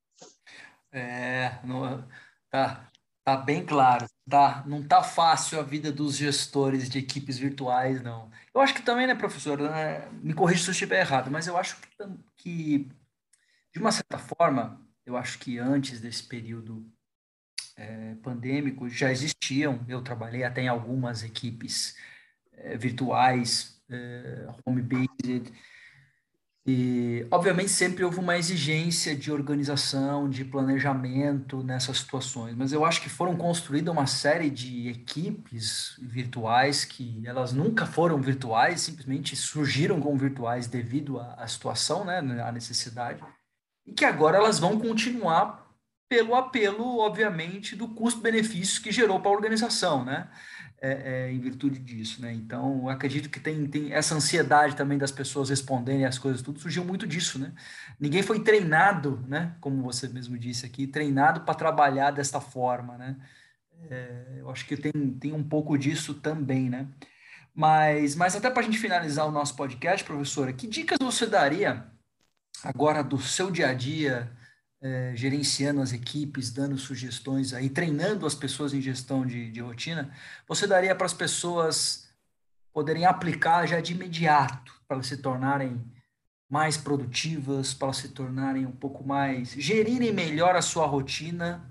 É, 0.98 1.60
não, 1.64 2.08
tá, 2.50 2.90
tá 3.24 3.38
bem 3.38 3.66
claro. 3.66 4.08
Tá, 4.30 4.64
não 4.68 4.86
tá 4.86 5.04
fácil 5.04 5.60
a 5.60 5.64
vida 5.64 5.92
dos 5.92 6.18
gestores 6.18 6.90
de 6.90 7.00
equipes 7.00 7.38
virtuais, 7.38 8.02
não. 8.02 8.30
Eu 8.54 8.62
acho 8.62 8.74
que 8.74 8.82
também, 8.82 9.08
né, 9.08 9.16
professor, 9.16 9.60
né, 9.60 10.10
me 10.24 10.34
corrija 10.34 10.64
se 10.64 10.70
eu 10.70 10.74
estiver 10.74 11.00
errado, 11.00 11.32
mas 11.32 11.48
eu 11.48 11.58
acho 11.58 11.78
que, 11.80 11.90
que, 12.38 12.92
de 13.72 13.80
uma 13.80 13.92
certa 13.92 14.18
forma, 14.18 14.82
eu 15.06 15.16
acho 15.16 15.40
que 15.40 15.60
antes 15.60 16.02
desse 16.02 16.24
período 16.24 16.86
é, 17.78 18.16
pandêmico 18.16 18.90
já 18.90 19.12
existiam. 19.12 19.86
Eu 19.88 20.02
trabalhei 20.02 20.44
até 20.44 20.64
em 20.64 20.68
algumas 20.68 21.24
equipes 21.24 21.96
é, 22.54 22.76
virtuais, 22.76 23.82
é, 23.90 24.48
home-based, 24.66 25.54
e, 26.70 27.26
obviamente, 27.32 27.70
sempre 27.70 28.04
houve 28.04 28.20
uma 28.20 28.38
exigência 28.38 29.16
de 29.16 29.32
organização, 29.32 30.30
de 30.30 30.44
planejamento 30.44 31.64
nessas 31.64 32.00
situações, 32.00 32.58
mas 32.58 32.74
eu 32.74 32.84
acho 32.84 33.02
que 33.02 33.08
foram 33.08 33.38
construídas 33.38 33.94
uma 33.94 34.06
série 34.06 34.50
de 34.50 34.90
equipes 34.90 35.96
virtuais 35.98 36.84
que 36.84 37.26
elas 37.26 37.54
nunca 37.54 37.86
foram 37.86 38.22
virtuais, 38.22 38.82
simplesmente 38.82 39.34
surgiram 39.34 40.02
como 40.02 40.18
virtuais 40.18 40.68
devido 40.68 41.18
à, 41.22 41.36
à 41.36 41.48
situação, 41.48 42.04
né, 42.04 42.20
à 42.44 42.52
necessidade, 42.52 43.24
e 43.86 43.94
que 43.94 44.04
agora 44.04 44.36
elas 44.36 44.60
vão 44.60 44.78
continuar 44.78 45.66
pelo 46.10 46.36
apelo, 46.36 47.00
obviamente, 47.00 47.78
do 47.78 47.88
custo-benefício 47.88 48.82
que 48.82 48.92
gerou 48.92 49.22
para 49.22 49.32
a 49.32 49.36
organização, 49.36 50.04
né? 50.04 50.30
É, 50.80 51.26
é, 51.26 51.32
em 51.32 51.40
virtude 51.40 51.80
disso, 51.80 52.22
né? 52.22 52.32
Então, 52.32 52.88
acredito 52.88 53.32
que 53.32 53.40
tem, 53.40 53.66
tem 53.66 53.92
essa 53.92 54.14
ansiedade 54.14 54.76
também 54.76 54.96
das 54.96 55.12
pessoas 55.12 55.50
responderem 55.50 56.06
as 56.06 56.20
coisas, 56.20 56.44
tudo 56.44 56.60
surgiu 56.60 56.86
muito 56.86 57.08
disso, 57.08 57.40
né? 57.40 57.52
Ninguém 58.00 58.22
foi 58.22 58.44
treinado, 58.44 59.26
né? 59.28 59.56
Como 59.60 59.82
você 59.82 60.08
mesmo 60.08 60.38
disse 60.38 60.68
aqui, 60.68 60.86
treinado 60.86 61.42
para 61.42 61.56
trabalhar 61.56 62.12
desta 62.12 62.40
forma, 62.40 62.96
né? 62.96 63.18
É, 63.90 64.38
eu 64.40 64.50
acho 64.52 64.68
que 64.68 64.78
tem, 64.78 64.92
tem 65.20 65.34
um 65.34 65.44
pouco 65.44 65.76
disso 65.78 66.14
também, 66.14 66.70
né? 66.70 66.88
Mas, 67.56 68.16
mas 68.16 68.36
até 68.36 68.52
para 68.52 68.62
a 68.62 68.64
gente 68.66 68.78
finalizar 68.78 69.28
o 69.28 69.32
nosso 69.32 69.56
podcast, 69.56 70.06
professora, 70.06 70.54
que 70.54 70.68
dicas 70.68 71.00
você 71.02 71.26
daria 71.26 71.88
agora 72.64 73.04
do 73.04 73.20
seu 73.20 73.50
dia 73.50 73.70
a 73.70 73.74
dia, 73.74 74.32
é, 74.82 75.14
gerenciando 75.16 75.82
as 75.82 75.94
equipes, 75.94 76.52
dando 76.52 76.78
sugestões 76.78 77.54
aí, 77.54 77.70
treinando 77.70 78.26
as 78.26 78.36
pessoas 78.36 78.74
em 78.74 78.82
gestão 78.82 79.26
de, 79.26 79.52
de 79.52 79.60
rotina, 79.60 80.14
você 80.48 80.68
daria 80.68 80.96
para 80.96 81.06
as 81.06 81.14
pessoas 81.14 82.10
poderem 82.72 83.06
aplicar 83.06 83.66
já 83.66 83.80
de 83.80 83.94
imediato, 83.94 84.74
para 84.88 85.02
se 85.02 85.18
tornarem 85.18 85.84
mais 86.50 86.78
produtivas, 86.78 87.74
para 87.74 87.92
se 87.92 88.10
tornarem 88.10 88.66
um 88.66 88.72
pouco 88.72 89.04
mais, 89.04 89.50
gerirem 89.52 90.14
melhor 90.14 90.56
a 90.56 90.62
sua 90.62 90.86
rotina 90.86 91.68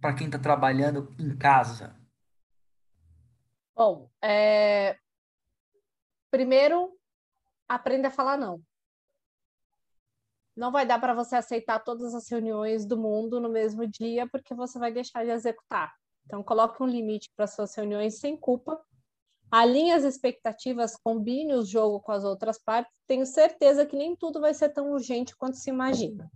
para 0.00 0.14
quem 0.14 0.26
está 0.26 0.38
trabalhando 0.38 1.12
em 1.18 1.34
casa? 1.36 1.96
Bom, 3.74 4.10
é... 4.20 4.98
primeiro 6.30 6.96
aprenda 7.68 8.08
a 8.08 8.10
falar 8.10 8.36
não. 8.36 8.62
Não 10.56 10.70
vai 10.70 10.86
dar 10.86 11.00
para 11.00 11.14
você 11.14 11.36
aceitar 11.36 11.78
todas 11.80 12.14
as 12.14 12.28
reuniões 12.28 12.84
do 12.84 12.96
mundo 12.96 13.40
no 13.40 13.48
mesmo 13.48 13.86
dia, 13.86 14.28
porque 14.28 14.54
você 14.54 14.78
vai 14.78 14.92
deixar 14.92 15.24
de 15.24 15.30
executar. 15.30 15.92
Então, 16.26 16.42
coloque 16.42 16.82
um 16.82 16.86
limite 16.86 17.30
para 17.36 17.46
suas 17.46 17.74
reuniões 17.74 18.18
sem 18.18 18.36
culpa. 18.36 18.80
Alinhe 19.50 19.92
as 19.92 20.04
expectativas, 20.04 20.96
combine 20.96 21.54
o 21.54 21.64
jogo 21.64 22.00
com 22.00 22.12
as 22.12 22.24
outras 22.24 22.58
partes. 22.58 22.92
Tenho 23.06 23.26
certeza 23.26 23.84
que 23.84 23.96
nem 23.96 24.16
tudo 24.16 24.40
vai 24.40 24.54
ser 24.54 24.70
tão 24.70 24.92
urgente 24.92 25.36
quanto 25.36 25.56
se 25.56 25.70
imagina. 25.70 26.30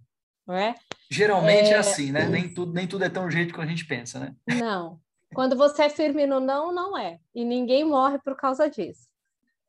Não 0.47 0.55
é? 0.55 0.75
Geralmente 1.11 1.71
é, 1.71 1.73
é 1.73 1.79
assim, 1.79 2.13
né? 2.13 2.27
Nem 2.27 2.53
tudo, 2.53 2.73
nem 2.73 2.87
tudo 2.87 3.05
é 3.05 3.09
tão 3.09 3.25
urgente 3.25 3.53
quanto 3.53 3.67
a 3.67 3.71
gente 3.71 3.87
pensa, 3.87 4.19
né? 4.19 4.35
Não. 4.61 5.01
Quando 5.35 5.57
você 5.57 5.85
é 5.85 5.89
firme 5.89 6.27
no 6.27 6.41
não, 6.41 6.73
não 6.73 6.97
é. 6.97 7.19
E 7.35 7.45
ninguém 7.45 7.85
morre 7.85 8.19
por 8.19 8.37
causa 8.37 8.71
disso. 8.71 9.06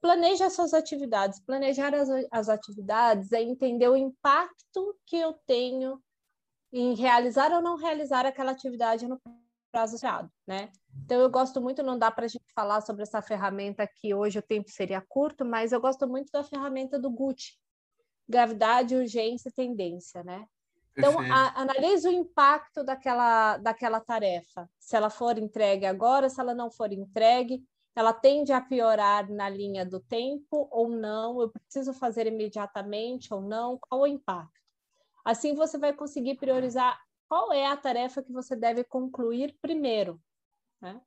Planeje 0.01 0.43
as 0.43 0.53
suas 0.53 0.73
atividades. 0.73 1.39
Planejar 1.39 1.93
as, 1.93 2.09
as 2.31 2.49
atividades 2.49 3.31
é 3.31 3.41
entender 3.41 3.89
o 3.89 3.97
impacto 3.97 4.97
que 5.05 5.17
eu 5.17 5.33
tenho 5.45 6.01
em 6.71 6.93
realizar 6.95 7.51
ou 7.51 7.61
não 7.61 7.75
realizar 7.75 8.25
aquela 8.25 8.51
atividade 8.51 9.07
no 9.07 9.19
prazo 9.71 9.95
esperado, 9.95 10.31
né? 10.45 10.71
Então, 11.05 11.21
eu 11.21 11.29
gosto 11.29 11.61
muito, 11.61 11.83
não 11.83 11.97
dá 11.97 12.09
para 12.09 12.25
a 12.25 12.27
gente 12.27 12.45
falar 12.53 12.81
sobre 12.81 13.03
essa 13.03 13.21
ferramenta 13.21 13.87
que 13.87 14.13
hoje 14.13 14.39
o 14.39 14.41
tempo 14.41 14.69
seria 14.69 15.01
curto, 15.01 15.45
mas 15.45 15.71
eu 15.71 15.79
gosto 15.79 16.07
muito 16.07 16.31
da 16.31 16.43
ferramenta 16.43 16.99
do 16.99 17.09
Gucci, 17.09 17.57
gravidade, 18.27 18.95
urgência 18.95 19.49
e 19.49 19.53
tendência, 19.53 20.23
né? 20.23 20.45
Então, 20.97 21.19
a, 21.19 21.61
analise 21.61 22.07
o 22.07 22.11
impacto 22.11 22.83
daquela, 22.83 23.57
daquela 23.57 23.99
tarefa. 23.99 24.67
Se 24.79 24.95
ela 24.95 25.11
for 25.11 25.37
entregue 25.37 25.85
agora, 25.85 26.27
se 26.27 26.41
ela 26.41 26.55
não 26.55 26.71
for 26.71 26.91
entregue, 26.91 27.63
ela 27.97 28.13
tende 28.13 28.53
a 28.53 28.61
piorar 28.61 29.27
na 29.27 29.49
linha 29.49 29.83
do 29.83 29.99
tempo 29.99 30.67
ou 30.69 30.87
não? 30.87 31.41
Eu 31.41 31.49
preciso 31.49 31.91
fazer 31.91 32.27
imediatamente 32.27 33.33
ou 33.33 33.41
não? 33.41 33.79
Qual 33.79 34.01
o 34.01 34.07
impacto? 34.07 34.53
Assim, 35.25 35.55
você 35.55 35.79
vai 35.79 35.91
conseguir 35.91 36.35
priorizar 36.35 36.95
qual 37.27 37.51
é 37.51 37.65
a 37.65 37.75
tarefa 37.75 38.21
que 38.21 38.31
você 38.31 38.55
deve 38.55 38.83
concluir 38.83 39.57
primeiro. 39.59 40.21
Né? 40.79 41.01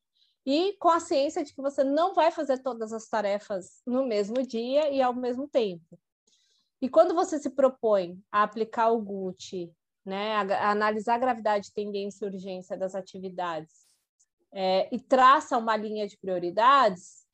E 0.45 0.77
com 0.81 0.89
a 0.89 0.99
ciência 0.99 1.45
de 1.45 1.55
que 1.55 1.63
você 1.63 1.85
não 1.85 2.13
vai 2.13 2.33
fazer 2.33 2.59
todas 2.59 2.93
as 2.93 3.07
tarefas 3.09 3.81
no 3.87 4.05
mesmo 4.05 4.43
dia 4.43 4.91
e 4.91 5.01
ao 5.01 5.15
mesmo 5.15 5.47
tempo. 5.47 5.97
E 6.83 6.89
quando 6.89 7.15
você 7.15 7.39
se 7.39 7.51
propõe 7.51 8.21
a 8.33 8.43
aplicar 8.43 8.91
o 8.91 9.01
GUT 9.01 9.73
né, 10.05 10.35
a, 10.35 10.41
a 10.41 10.71
analisar 10.73 11.15
a 11.15 11.19
gravidade, 11.19 11.73
tendência 11.73 12.25
e 12.25 12.29
urgência 12.29 12.77
das 12.77 12.97
atividades 12.97 13.89
é, 14.53 14.89
e 14.95 15.01
traça 15.01 15.59
uma 15.59 15.77
linha 15.77 16.07
de 16.07 16.17
prioridades, 16.19 17.25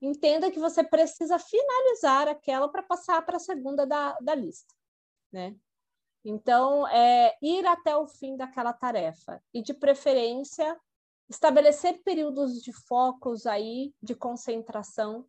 entenda 0.00 0.50
que 0.50 0.58
você 0.58 0.84
precisa 0.84 1.38
finalizar 1.38 2.28
aquela 2.28 2.68
para 2.68 2.82
passar 2.82 3.24
para 3.24 3.36
a 3.36 3.40
segunda 3.40 3.86
da, 3.86 4.16
da 4.20 4.34
lista, 4.34 4.74
né? 5.32 5.56
Então, 6.24 6.86
é 6.88 7.36
ir 7.40 7.64
até 7.66 7.96
o 7.96 8.06
fim 8.06 8.36
daquela 8.36 8.72
tarefa 8.72 9.42
e, 9.54 9.62
de 9.62 9.72
preferência, 9.72 10.78
estabelecer 11.28 12.02
períodos 12.02 12.60
de 12.62 12.72
focos 12.72 13.46
aí, 13.46 13.92
de 14.02 14.14
concentração, 14.14 15.26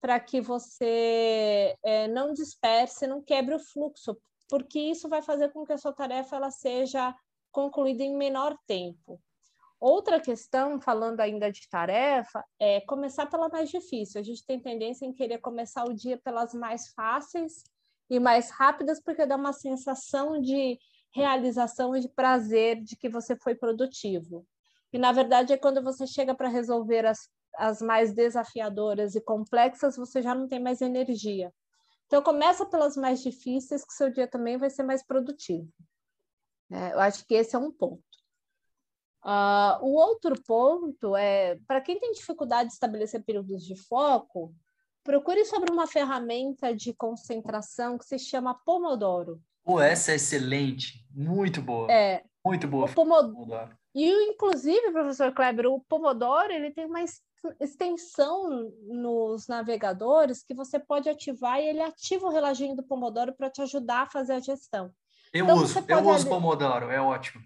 para 0.00 0.20
que 0.20 0.40
você 0.40 1.76
é, 1.82 2.06
não 2.08 2.32
disperse, 2.32 3.06
não 3.06 3.22
quebre 3.22 3.54
o 3.54 3.58
fluxo, 3.58 4.16
porque 4.48 4.78
isso 4.78 5.08
vai 5.08 5.22
fazer 5.22 5.52
com 5.52 5.64
que 5.64 5.72
a 5.72 5.78
sua 5.78 5.92
tarefa 5.92 6.36
ela 6.36 6.50
seja 6.50 7.14
concluída 7.50 8.02
em 8.02 8.16
menor 8.16 8.56
tempo. 8.66 9.20
Outra 9.78 10.18
questão, 10.18 10.80
falando 10.80 11.20
ainda 11.20 11.52
de 11.52 11.68
tarefa, 11.68 12.42
é 12.58 12.80
começar 12.80 13.26
pela 13.26 13.48
mais 13.48 13.68
difícil. 13.68 14.20
A 14.20 14.24
gente 14.24 14.44
tem 14.44 14.58
tendência 14.58 15.04
em 15.04 15.12
querer 15.12 15.38
começar 15.38 15.84
o 15.84 15.94
dia 15.94 16.16
pelas 16.16 16.54
mais 16.54 16.88
fáceis 16.88 17.62
e 18.08 18.18
mais 18.18 18.50
rápidas, 18.50 19.00
porque 19.02 19.26
dá 19.26 19.36
uma 19.36 19.52
sensação 19.52 20.40
de 20.40 20.78
realização 21.14 21.94
e 21.94 22.00
de 22.00 22.08
prazer 22.08 22.82
de 22.82 22.96
que 22.96 23.08
você 23.08 23.36
foi 23.36 23.54
produtivo. 23.54 24.46
E, 24.92 24.98
na 24.98 25.12
verdade, 25.12 25.52
é 25.52 25.58
quando 25.58 25.82
você 25.82 26.06
chega 26.06 26.34
para 26.34 26.48
resolver 26.48 27.04
as, 27.04 27.28
as 27.54 27.82
mais 27.82 28.14
desafiadoras 28.14 29.14
e 29.14 29.20
complexas, 29.20 29.96
você 29.96 30.22
já 30.22 30.34
não 30.34 30.48
tem 30.48 30.60
mais 30.60 30.80
energia. 30.80 31.52
Então, 32.06 32.22
começa 32.22 32.64
pelas 32.64 32.96
mais 32.96 33.22
difíceis, 33.22 33.84
que 33.84 33.92
seu 33.92 34.10
dia 34.10 34.28
também 34.28 34.56
vai 34.56 34.70
ser 34.70 34.84
mais 34.84 35.04
produtivo. 35.04 35.68
É, 36.70 36.92
eu 36.92 37.00
acho 37.00 37.26
que 37.26 37.34
esse 37.34 37.54
é 37.54 37.58
um 37.58 37.72
ponto. 37.72 38.02
Uh, 39.26 39.84
o 39.84 39.94
outro 39.94 40.40
ponto 40.46 41.16
é, 41.16 41.58
para 41.66 41.80
quem 41.80 41.98
tem 41.98 42.12
dificuldade 42.12 42.68
de 42.68 42.74
estabelecer 42.74 43.24
períodos 43.24 43.64
de 43.64 43.74
foco, 43.74 44.54
procure 45.02 45.44
sobre 45.44 45.72
uma 45.72 45.84
ferramenta 45.88 46.72
de 46.72 46.92
concentração 46.92 47.98
que 47.98 48.04
se 48.04 48.20
chama 48.20 48.54
Pomodoro. 48.64 49.42
Pô, 49.64 49.80
essa 49.80 50.12
é 50.12 50.14
excelente, 50.14 51.04
muito 51.10 51.60
boa. 51.60 51.90
É. 51.90 52.22
Muito 52.44 52.68
boa. 52.68 52.86
O 52.86 52.94
Pomodoro. 52.94 53.76
E, 53.92 54.08
inclusive, 54.30 54.92
professor 54.92 55.32
Kleber, 55.32 55.66
o 55.66 55.80
Pomodoro 55.80 56.52
ele 56.52 56.70
tem 56.70 56.84
uma 56.84 57.02
extensão 57.58 58.70
nos 58.86 59.48
navegadores 59.48 60.44
que 60.44 60.54
você 60.54 60.78
pode 60.78 61.08
ativar 61.08 61.58
e 61.58 61.66
ele 61.66 61.82
ativa 61.82 62.28
o 62.28 62.32
reloginho 62.32 62.76
do 62.76 62.82
Pomodoro 62.84 63.32
para 63.32 63.50
te 63.50 63.60
ajudar 63.60 64.02
a 64.02 64.10
fazer 64.10 64.34
a 64.34 64.40
gestão. 64.40 64.92
Eu 65.32 65.46
então, 65.46 65.56
uso, 65.56 65.84
eu 65.88 66.08
uso 66.10 66.28
Pomodoro, 66.28 66.90
é 66.90 67.00
ótimo. 67.00 67.42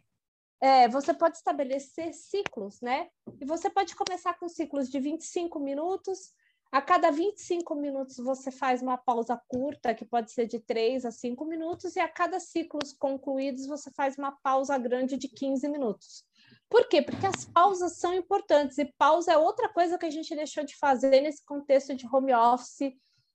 É, 0.60 0.88
você 0.88 1.14
pode 1.14 1.38
estabelecer 1.38 2.12
ciclos, 2.12 2.80
né? 2.80 3.08
E 3.40 3.46
você 3.46 3.70
pode 3.70 3.96
começar 3.96 4.34
com 4.38 4.48
ciclos 4.48 4.90
de 4.90 5.00
25 5.00 5.58
minutos. 5.58 6.32
A 6.70 6.80
cada 6.80 7.10
25 7.10 7.74
minutos 7.74 8.18
você 8.18 8.50
faz 8.50 8.80
uma 8.80 8.96
pausa 8.96 9.40
curta, 9.48 9.94
que 9.94 10.04
pode 10.04 10.30
ser 10.30 10.46
de 10.46 10.60
3 10.60 11.04
a 11.04 11.10
5 11.10 11.44
minutos, 11.44 11.96
e 11.96 12.00
a 12.00 12.08
cada 12.08 12.38
ciclos 12.38 12.92
concluídos 12.92 13.66
você 13.66 13.90
faz 13.90 14.16
uma 14.16 14.32
pausa 14.42 14.78
grande 14.78 15.16
de 15.16 15.28
15 15.28 15.66
minutos. 15.66 16.24
Por 16.68 16.86
quê? 16.88 17.02
Porque 17.02 17.26
as 17.26 17.44
pausas 17.44 17.96
são 17.96 18.14
importantes, 18.14 18.78
e 18.78 18.84
pausa 18.96 19.32
é 19.32 19.38
outra 19.38 19.68
coisa 19.68 19.98
que 19.98 20.06
a 20.06 20.10
gente 20.10 20.32
deixou 20.36 20.62
de 20.62 20.76
fazer 20.76 21.20
nesse 21.20 21.44
contexto 21.44 21.92
de 21.92 22.06
home 22.06 22.32
office 22.32 22.92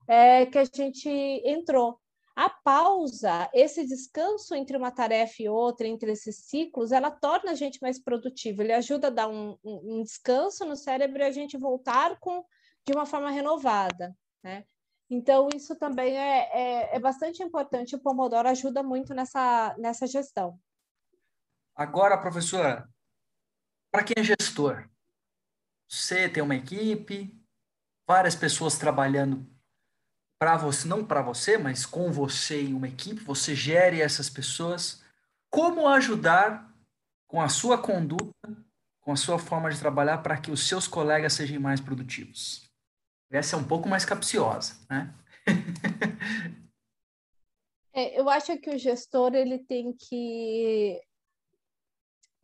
é, 0.07 0.45
que 0.45 0.57
a 0.57 0.63
gente 0.63 1.09
entrou. 1.43 1.99
A 2.35 2.49
pausa, 2.49 3.49
esse 3.53 3.85
descanso 3.87 4.53
entre 4.53 4.75
uma 4.75 4.91
tarefa 4.91 5.35
e 5.39 5.47
outra, 5.47 5.87
entre 5.87 6.11
esses 6.11 6.35
ciclos, 6.35 6.91
ela 6.91 7.09
torna 7.09 7.51
a 7.51 7.55
gente 7.55 7.81
mais 7.81 7.97
produtivo, 7.97 8.61
ele 8.61 8.73
ajuda 8.73 9.07
a 9.07 9.11
dar 9.11 9.29
um, 9.29 9.57
um, 9.63 10.03
descanso 10.03 10.65
no 10.65 10.75
cérebro 10.75 11.19
e 11.19 11.23
a 11.23 11.31
gente 11.31 11.55
voltar 11.55 12.19
com, 12.19 12.43
de 12.85 12.91
uma 12.93 13.05
forma 13.05 13.31
renovada, 13.31 14.13
né? 14.43 14.65
Então, 15.09 15.47
isso 15.55 15.77
também 15.77 16.17
é, 16.17 16.49
é, 16.51 16.95
é 16.95 16.99
bastante 16.99 17.41
importante, 17.41 17.95
o 17.95 17.99
Pomodoro 17.99 18.49
ajuda 18.49 18.83
muito 18.83 19.13
nessa, 19.13 19.73
nessa 19.77 20.05
gestão. 20.05 20.59
Agora, 21.73 22.17
professora, 22.17 22.89
para 23.91 24.03
quem 24.03 24.15
é 24.17 24.23
gestor, 24.23 24.89
você 25.87 26.27
tem 26.27 26.43
uma 26.43 26.55
equipe, 26.55 27.39
várias 28.05 28.35
pessoas 28.35 28.77
trabalhando 28.77 29.54
para 30.39 30.57
você, 30.57 30.87
não 30.87 31.05
para 31.05 31.21
você, 31.21 31.57
mas 31.57 31.85
com 31.85 32.11
você 32.11 32.61
em 32.61 32.73
uma 32.73 32.87
equipe, 32.87 33.21
você 33.21 33.55
gere 33.55 34.01
essas 34.01 34.29
pessoas. 34.29 35.01
Como 35.49 35.87
ajudar 35.87 36.71
com 37.27 37.41
a 37.41 37.49
sua 37.49 37.77
conduta, 37.77 38.33
com 39.01 39.11
a 39.11 39.15
sua 39.15 39.39
forma 39.39 39.69
de 39.69 39.79
trabalhar 39.79 40.19
para 40.19 40.37
que 40.37 40.51
os 40.51 40.67
seus 40.67 40.87
colegas 40.87 41.33
sejam 41.33 41.59
mais 41.61 41.79
produtivos? 41.79 42.69
Essa 43.31 43.55
é 43.55 43.59
um 43.59 43.63
pouco 43.63 43.87
mais 43.87 44.05
capciosa, 44.05 44.75
né? 44.89 45.13
é, 47.93 48.19
eu 48.19 48.29
acho 48.29 48.57
que 48.57 48.69
o 48.69 48.77
gestor 48.77 49.33
ele 49.33 49.59
tem 49.59 49.93
que 49.93 51.01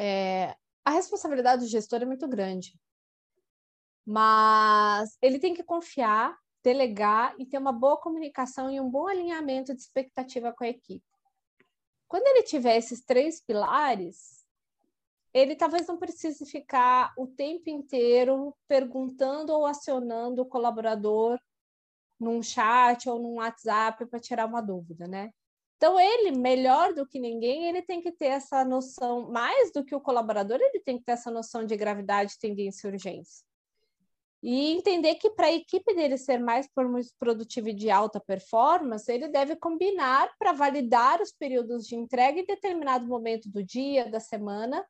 é, 0.03 0.55
a 0.83 0.91
responsabilidade 0.91 1.61
do 1.61 1.67
gestor 1.69 2.01
é 2.01 2.05
muito 2.05 2.27
grande. 2.27 2.73
Mas 4.03 5.15
ele 5.21 5.37
tem 5.37 5.53
que 5.53 5.63
confiar, 5.63 6.35
delegar 6.63 7.35
e 7.37 7.45
ter 7.45 7.57
uma 7.57 7.71
boa 7.71 7.97
comunicação 7.97 8.69
e 8.69 8.79
um 8.79 8.89
bom 8.89 9.07
alinhamento 9.07 9.73
de 9.73 9.81
expectativa 9.81 10.53
com 10.53 10.63
a 10.63 10.69
equipe. 10.69 11.05
Quando 12.07 12.27
ele 12.27 12.43
tiver 12.43 12.77
esses 12.77 13.03
três 13.03 13.41
pilares, 13.41 14.45
ele 15.33 15.55
talvez 15.55 15.87
não 15.87 15.97
precise 15.97 16.45
ficar 16.45 17.13
o 17.17 17.25
tempo 17.25 17.69
inteiro 17.69 18.55
perguntando 18.67 19.53
ou 19.53 19.65
acionando 19.65 20.41
o 20.41 20.45
colaborador 20.45 21.39
num 22.19 22.43
chat 22.43 23.09
ou 23.09 23.17
num 23.17 23.35
WhatsApp 23.35 24.05
para 24.05 24.19
tirar 24.19 24.45
uma 24.45 24.61
dúvida, 24.61 25.07
né? 25.07 25.31
Então, 25.77 25.99
ele, 25.99 26.37
melhor 26.37 26.93
do 26.93 27.07
que 27.07 27.19
ninguém, 27.19 27.65
ele 27.67 27.81
tem 27.81 28.01
que 28.01 28.11
ter 28.11 28.27
essa 28.27 28.63
noção, 28.63 29.31
mais 29.31 29.71
do 29.71 29.83
que 29.83 29.95
o 29.95 29.99
colaborador, 29.99 30.59
ele 30.61 30.79
tem 30.81 30.99
que 30.99 31.05
ter 31.05 31.13
essa 31.13 31.31
noção 31.31 31.65
de 31.65 31.75
gravidade, 31.75 32.37
tendência 32.37 32.87
e 32.87 32.91
urgência. 32.91 33.43
E 34.43 34.71
entender 34.71 35.15
que 35.15 35.29
para 35.29 35.47
a 35.47 35.51
equipe 35.51 35.93
dele 35.93 36.17
ser 36.17 36.39
mais 36.39 36.67
produtiva 37.19 37.69
e 37.69 37.73
de 37.73 37.91
alta 37.91 38.19
performance, 38.19 39.11
ele 39.11 39.27
deve 39.27 39.55
combinar 39.55 40.31
para 40.39 40.51
validar 40.51 41.21
os 41.21 41.31
períodos 41.31 41.85
de 41.85 41.95
entrega 41.95 42.39
em 42.39 42.45
determinado 42.45 43.05
momento 43.05 43.47
do 43.49 43.63
dia, 43.63 44.09
da 44.09 44.19
semana, 44.19 44.83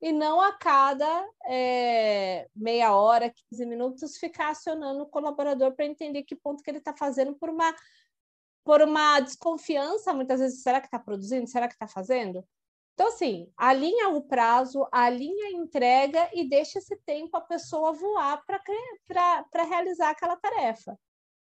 e 0.00 0.12
não 0.12 0.40
a 0.40 0.52
cada 0.52 1.26
é, 1.46 2.48
meia 2.54 2.94
hora, 2.94 3.32
15 3.50 3.66
minutos, 3.66 4.18
ficar 4.18 4.50
acionando 4.50 5.02
o 5.02 5.08
colaborador 5.08 5.74
para 5.74 5.86
entender 5.86 6.22
que 6.22 6.36
ponto 6.36 6.62
que 6.62 6.70
ele 6.70 6.78
está 6.78 6.94
fazendo 6.96 7.34
por 7.34 7.48
uma 7.50 7.74
por 8.64 8.82
uma 8.82 9.18
desconfiança, 9.20 10.12
muitas 10.12 10.40
vezes, 10.40 10.62
será 10.62 10.78
que 10.78 10.88
está 10.88 10.98
produzindo? 10.98 11.46
Será 11.48 11.66
que 11.66 11.72
está 11.72 11.88
fazendo? 11.88 12.44
Então, 12.98 13.10
assim, 13.10 13.46
alinha 13.56 14.08
o 14.08 14.20
prazo, 14.20 14.84
alinha 14.90 15.46
a 15.46 15.52
entrega 15.52 16.28
e 16.34 16.48
deixa 16.48 16.80
esse 16.80 16.96
tempo 17.06 17.36
a 17.36 17.40
pessoa 17.40 17.92
voar 17.92 18.42
para 18.44 19.62
realizar 19.62 20.10
aquela 20.10 20.34
tarefa. 20.34 20.98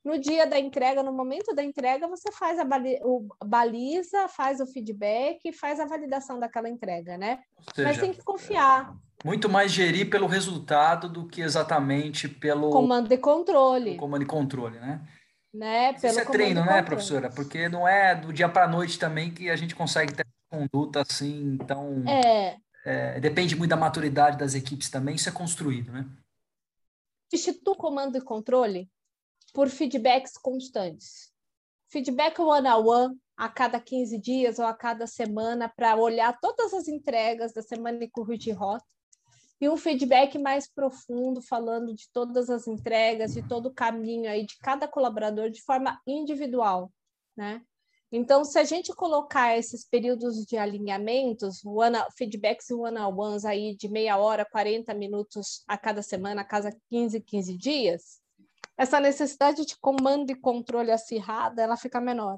No 0.01 0.17
dia 0.17 0.47
da 0.47 0.57
entrega, 0.57 1.03
no 1.03 1.11
momento 1.11 1.53
da 1.53 1.61
entrega, 1.61 2.07
você 2.07 2.31
faz 2.31 2.57
a 2.57 2.63
bali 2.63 2.97
o, 3.03 3.27
baliza, 3.43 4.29
faz 4.29 4.61
o 4.61 4.65
feedback, 4.65 5.51
faz 5.51 5.77
a 5.81 5.85
validação 5.85 6.39
daquela 6.39 6.69
entrega, 6.69 7.17
né? 7.17 7.39
Seja, 7.75 7.89
Mas 7.89 7.97
tem 7.97 8.13
que 8.13 8.23
confiar. 8.23 8.95
Muito 9.25 9.49
mais 9.49 9.73
gerir 9.73 10.09
pelo 10.09 10.27
resultado 10.27 11.09
do 11.09 11.27
que 11.27 11.41
exatamente 11.41 12.29
pelo 12.29 12.69
comando 12.69 13.11
e 13.11 13.17
controle. 13.17 13.97
Comando 13.97 14.23
e 14.23 14.25
controle, 14.25 14.79
né? 14.79 15.01
né? 15.53 15.91
Pelo 15.99 16.13
Isso 16.13 16.21
é 16.21 16.25
treino, 16.25 16.63
né, 16.63 16.81
professora? 16.81 17.29
Porque 17.29 17.67
não 17.67 17.85
é 17.85 18.15
do 18.15 18.31
dia 18.31 18.47
para 18.47 18.63
a 18.63 18.69
noite 18.69 18.97
também 18.97 19.33
que 19.33 19.49
a 19.49 19.55
gente 19.57 19.75
consegue 19.75 20.13
ter 20.13 20.30
conduta 20.51 21.01
assim, 21.01 21.53
então 21.53 22.03
é. 22.05 22.57
é. 22.83 23.19
depende 23.21 23.55
muito 23.55 23.69
da 23.69 23.77
maturidade 23.77 24.37
das 24.37 24.53
equipes 24.53 24.89
também, 24.89 25.15
isso 25.15 25.29
é 25.29 25.31
construído, 25.31 25.91
né? 25.93 26.05
Substitua 27.29 27.75
comando 27.77 28.17
e 28.17 28.21
controle 28.21 28.91
por 29.53 29.69
feedbacks 29.69 30.33
constantes. 30.33 31.31
Feedback 31.89 32.39
one-on-one 32.39 33.17
a 33.37 33.49
cada 33.49 33.79
15 33.79 34.17
dias 34.19 34.59
ou 34.59 34.65
a 34.65 34.73
cada 34.73 35.07
semana 35.07 35.71
para 35.73 35.95
olhar 35.95 36.37
todas 36.39 36.73
as 36.73 36.87
entregas 36.87 37.53
da 37.53 37.61
semana 37.61 38.03
e 38.03 38.09
corrigir 38.09 38.53
rota. 38.53 38.85
E 39.59 39.69
um 39.69 39.77
feedback 39.77 40.37
mais 40.37 40.67
profundo, 40.67 41.41
falando 41.41 41.93
de 41.93 42.09
todas 42.11 42.49
as 42.49 42.67
entregas, 42.67 43.33
de 43.33 43.47
todo 43.47 43.67
o 43.67 43.73
caminho 43.73 44.29
aí 44.29 44.45
de 44.45 44.57
cada 44.57 44.87
colaborador 44.87 45.49
de 45.49 45.61
forma 45.61 46.01
individual, 46.05 46.91
né? 47.37 47.63
Então, 48.11 48.43
se 48.43 48.59
a 48.59 48.63
gente 48.65 48.93
colocar 48.93 49.57
esses 49.57 49.87
períodos 49.87 50.45
de 50.45 50.57
alinhamentos, 50.57 51.63
one, 51.63 51.97
feedbacks 52.17 52.69
one-on-ones 52.69 53.45
aí 53.45 53.75
de 53.75 53.87
meia 53.87 54.17
hora, 54.17 54.43
40 54.43 54.93
minutos 54.93 55.63
a 55.65 55.77
cada 55.77 56.01
semana, 56.01 56.41
a 56.41 56.45
cada 56.45 56.75
15, 56.89 57.21
15 57.21 57.57
dias, 57.57 58.21
essa 58.77 58.99
necessidade 58.99 59.65
de 59.65 59.77
comando 59.79 60.29
e 60.29 60.35
controle 60.35 60.91
acirrada, 60.91 61.61
ela 61.61 61.77
fica 61.77 62.01
menor. 62.01 62.37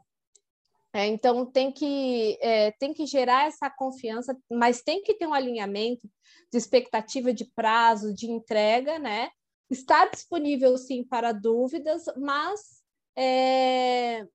É, 0.96 1.08
então 1.08 1.44
tem 1.44 1.72
que, 1.72 2.38
é, 2.40 2.70
tem 2.74 2.94
que 2.94 3.08
gerar 3.08 3.48
essa 3.48 3.68
confiança, 3.68 4.38
mas 4.52 4.84
tem 4.84 5.02
que 5.02 5.16
ter 5.16 5.26
um 5.26 5.34
alinhamento 5.34 6.08
de 6.52 6.58
expectativa 6.58 7.34
de 7.34 7.46
prazo, 7.46 8.14
de 8.14 8.30
entrega, 8.30 9.00
né? 9.00 9.32
Estar 9.72 10.12
disponível 10.12 10.78
sim 10.78 11.04
para 11.04 11.32
dúvidas, 11.32 12.04
mas 12.16 12.84
é, 13.18 14.28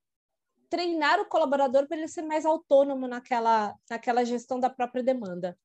treinar 0.68 1.20
o 1.20 1.26
colaborador 1.26 1.86
para 1.86 1.96
ele 1.96 2.08
ser 2.08 2.22
mais 2.22 2.44
autônomo 2.44 3.06
naquela, 3.08 3.74
naquela 3.88 4.24
gestão 4.24 4.60
da 4.60 4.70
própria 4.70 5.02
demanda. 5.02 5.58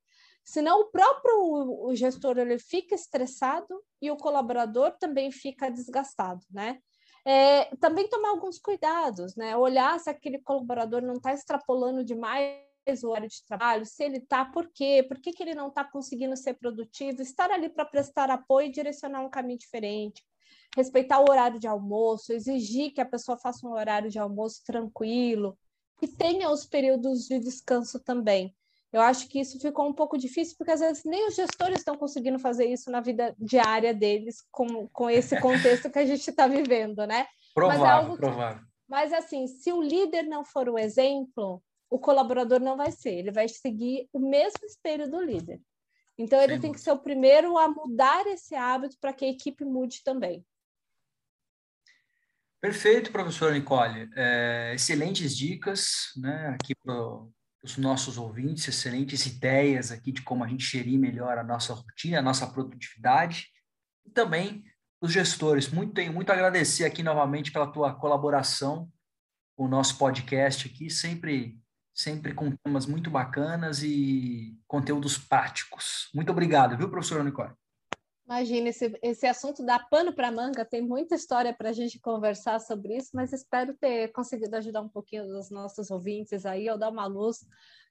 Senão 0.43 0.81
o 0.81 0.85
próprio 0.85 1.85
o 1.85 1.95
gestor 1.95 2.37
ele 2.37 2.59
fica 2.59 2.93
estressado 2.93 3.81
e 4.01 4.11
o 4.11 4.17
colaborador 4.17 4.91
também 4.99 5.31
fica 5.31 5.69
desgastado, 5.69 6.45
né? 6.51 6.79
É, 7.25 7.73
também 7.77 8.09
tomar 8.09 8.29
alguns 8.29 8.59
cuidados, 8.59 9.35
né? 9.37 9.55
Olhar 9.55 9.97
se 9.99 10.09
aquele 10.09 10.39
colaborador 10.39 11.01
não 11.01 11.13
está 11.13 11.33
extrapolando 11.33 12.03
demais 12.03 12.59
o 13.03 13.09
horário 13.09 13.29
de 13.29 13.45
trabalho, 13.45 13.85
se 13.85 14.03
ele 14.03 14.17
está, 14.17 14.43
por 14.43 14.69
quê? 14.73 15.05
Por 15.07 15.17
que, 15.21 15.31
que 15.31 15.41
ele 15.41 15.55
não 15.55 15.69
está 15.69 15.85
conseguindo 15.85 16.35
ser 16.35 16.55
produtivo? 16.55 17.21
Estar 17.21 17.49
ali 17.49 17.69
para 17.69 17.85
prestar 17.85 18.29
apoio 18.29 18.67
e 18.67 18.71
direcionar 18.71 19.21
um 19.21 19.29
caminho 19.29 19.57
diferente. 19.57 20.21
Respeitar 20.75 21.19
o 21.19 21.29
horário 21.29 21.59
de 21.59 21.67
almoço, 21.67 22.33
exigir 22.33 22.91
que 22.93 23.01
a 23.01 23.05
pessoa 23.05 23.38
faça 23.38 23.67
um 23.67 23.73
horário 23.73 24.09
de 24.09 24.19
almoço 24.19 24.63
tranquilo, 24.65 25.57
e 26.01 26.07
tenha 26.07 26.49
os 26.49 26.65
períodos 26.65 27.27
de 27.27 27.39
descanso 27.39 27.99
também. 27.99 28.55
Eu 28.91 29.01
acho 29.01 29.27
que 29.27 29.39
isso 29.39 29.59
ficou 29.59 29.88
um 29.88 29.93
pouco 29.93 30.17
difícil, 30.17 30.55
porque 30.57 30.71
às 30.71 30.79
vezes 30.79 31.03
nem 31.03 31.27
os 31.27 31.36
gestores 31.36 31.79
estão 31.79 31.95
conseguindo 31.95 32.38
fazer 32.38 32.65
isso 32.65 32.91
na 32.91 33.01
vida 33.01 33.36
diária 33.39 33.93
deles, 33.93 34.38
com, 34.51 34.88
com 34.89 35.09
esse 35.09 35.39
contexto 35.39 35.89
que 35.89 35.97
a 35.97 36.05
gente 36.05 36.29
está 36.29 36.45
vivendo, 36.45 37.07
né? 37.07 37.25
Provável, 37.55 37.79
mas 37.79 38.13
é 38.13 38.17
provável. 38.17 38.62
Que, 38.62 38.67
mas 38.88 39.13
assim, 39.13 39.47
se 39.47 39.71
o 39.71 39.81
líder 39.81 40.23
não 40.23 40.45
for 40.45 40.69
o 40.69 40.77
exemplo, 40.77 41.63
o 41.89 41.97
colaborador 41.97 42.59
não 42.59 42.77
vai 42.77 42.91
ser, 42.91 43.13
ele 43.13 43.31
vai 43.31 43.47
seguir 43.47 44.07
o 44.13 44.19
mesmo 44.19 44.63
espelho 44.65 45.09
do 45.09 45.21
líder. 45.21 45.59
Então, 46.15 46.39
ele 46.39 46.55
Sim. 46.55 46.62
tem 46.62 46.71
que 46.71 46.79
ser 46.79 46.91
o 46.91 46.99
primeiro 46.99 47.57
a 47.57 47.67
mudar 47.67 48.27
esse 48.27 48.53
hábito 48.53 48.97
para 49.01 49.13
que 49.13 49.25
a 49.25 49.29
equipe 49.29 49.65
mude 49.65 50.03
também. 50.03 50.45
Perfeito, 52.63 53.12
professora 53.12 53.52
Nicole. 53.52 54.10
É, 54.15 54.71
excelentes 54.73 55.36
dicas 55.36 56.13
né, 56.15 56.47
aqui 56.47 56.73
para 56.73 56.95
os 57.62 57.76
nossos 57.76 58.17
ouvintes, 58.17 58.65
excelentes 58.69 59.26
ideias 59.26 59.91
aqui 59.91 60.13
de 60.13 60.21
como 60.21 60.45
a 60.45 60.47
gente 60.47 60.63
gerir 60.63 60.97
melhor 60.97 61.38
a 61.38 61.43
nossa 61.43 61.73
rotina, 61.73 62.19
a 62.19 62.21
nossa 62.21 62.47
produtividade, 62.47 63.49
e 64.06 64.10
também 64.10 64.63
os 65.02 65.12
gestores. 65.12 65.67
Muito, 65.67 65.93
tenho 65.93 66.13
muito 66.13 66.30
a 66.30 66.34
agradecer 66.36 66.86
aqui 66.86 67.04
novamente 67.04 67.52
pela 67.52 67.67
tua 67.67 67.93
colaboração 67.95 68.89
com 69.58 69.65
o 69.65 69.69
nosso 69.69 69.97
podcast 69.97 70.65
aqui, 70.65 70.89
sempre, 70.89 71.60
sempre 71.93 72.34
com 72.34 72.56
temas 72.63 72.86
muito 72.86 73.12
bacanas 73.12 73.84
e 73.84 74.58
conteúdos 74.65 75.17
práticos. 75.17 76.10
Muito 76.15 76.32
obrigado, 76.32 76.78
viu, 76.78 76.89
professor 76.89 77.21
Nicole? 77.26 77.52
Imagina, 78.34 78.69
esse, 78.69 79.00
esse 79.04 79.28
assunto 79.28 79.63
dá 79.63 79.78
pano 79.78 80.12
para 80.12 80.32
manga, 80.32 80.65
tem 80.65 80.82
muita 80.82 81.13
história 81.13 81.54
para 81.54 81.69
a 81.69 81.74
gente 81.74 82.00
conversar 82.00 82.60
sobre 82.60 82.98
isso, 82.98 83.12
mas 83.13 83.32
espero 83.32 83.76
ter 83.76 84.12
conseguido 84.12 84.56
ajudar 84.56 84.82
um 84.82 84.89
pouquinho 84.89 85.38
os 85.38 85.52
nossos 85.52 85.91
ouvintes 85.91 86.43
aí, 86.43 86.67
ou 86.67 86.76
dar 86.76 86.89
uma 86.89 87.06
luz 87.06 87.46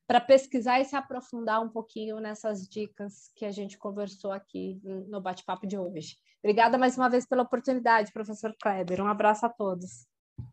para 0.05 0.21
pesquisar 0.21 0.81
e 0.81 0.85
se 0.85 0.97
aprofundar 0.97 1.63
um 1.63 1.69
pouquinho 1.69 2.19
nessas 2.19 2.69
dicas 2.69 3.31
que 3.37 3.45
a 3.45 3.53
gente 3.53 3.79
conversou 3.79 4.33
aqui 4.33 4.81
no 4.83 5.21
bate-papo 5.21 5.65
de 5.65 5.79
hoje. 5.79 6.17
Obrigada 6.43 6.77
mais 6.77 6.99
uma 6.99 7.09
vez 7.09 7.25
pela 7.25 7.45
oportunidade, 7.45 8.13
professor 8.13 8.53
Kleber. 8.61 9.01
Um 9.01 9.07
abraço 9.07 9.47
a 9.47 9.49
todos. 9.49 10.09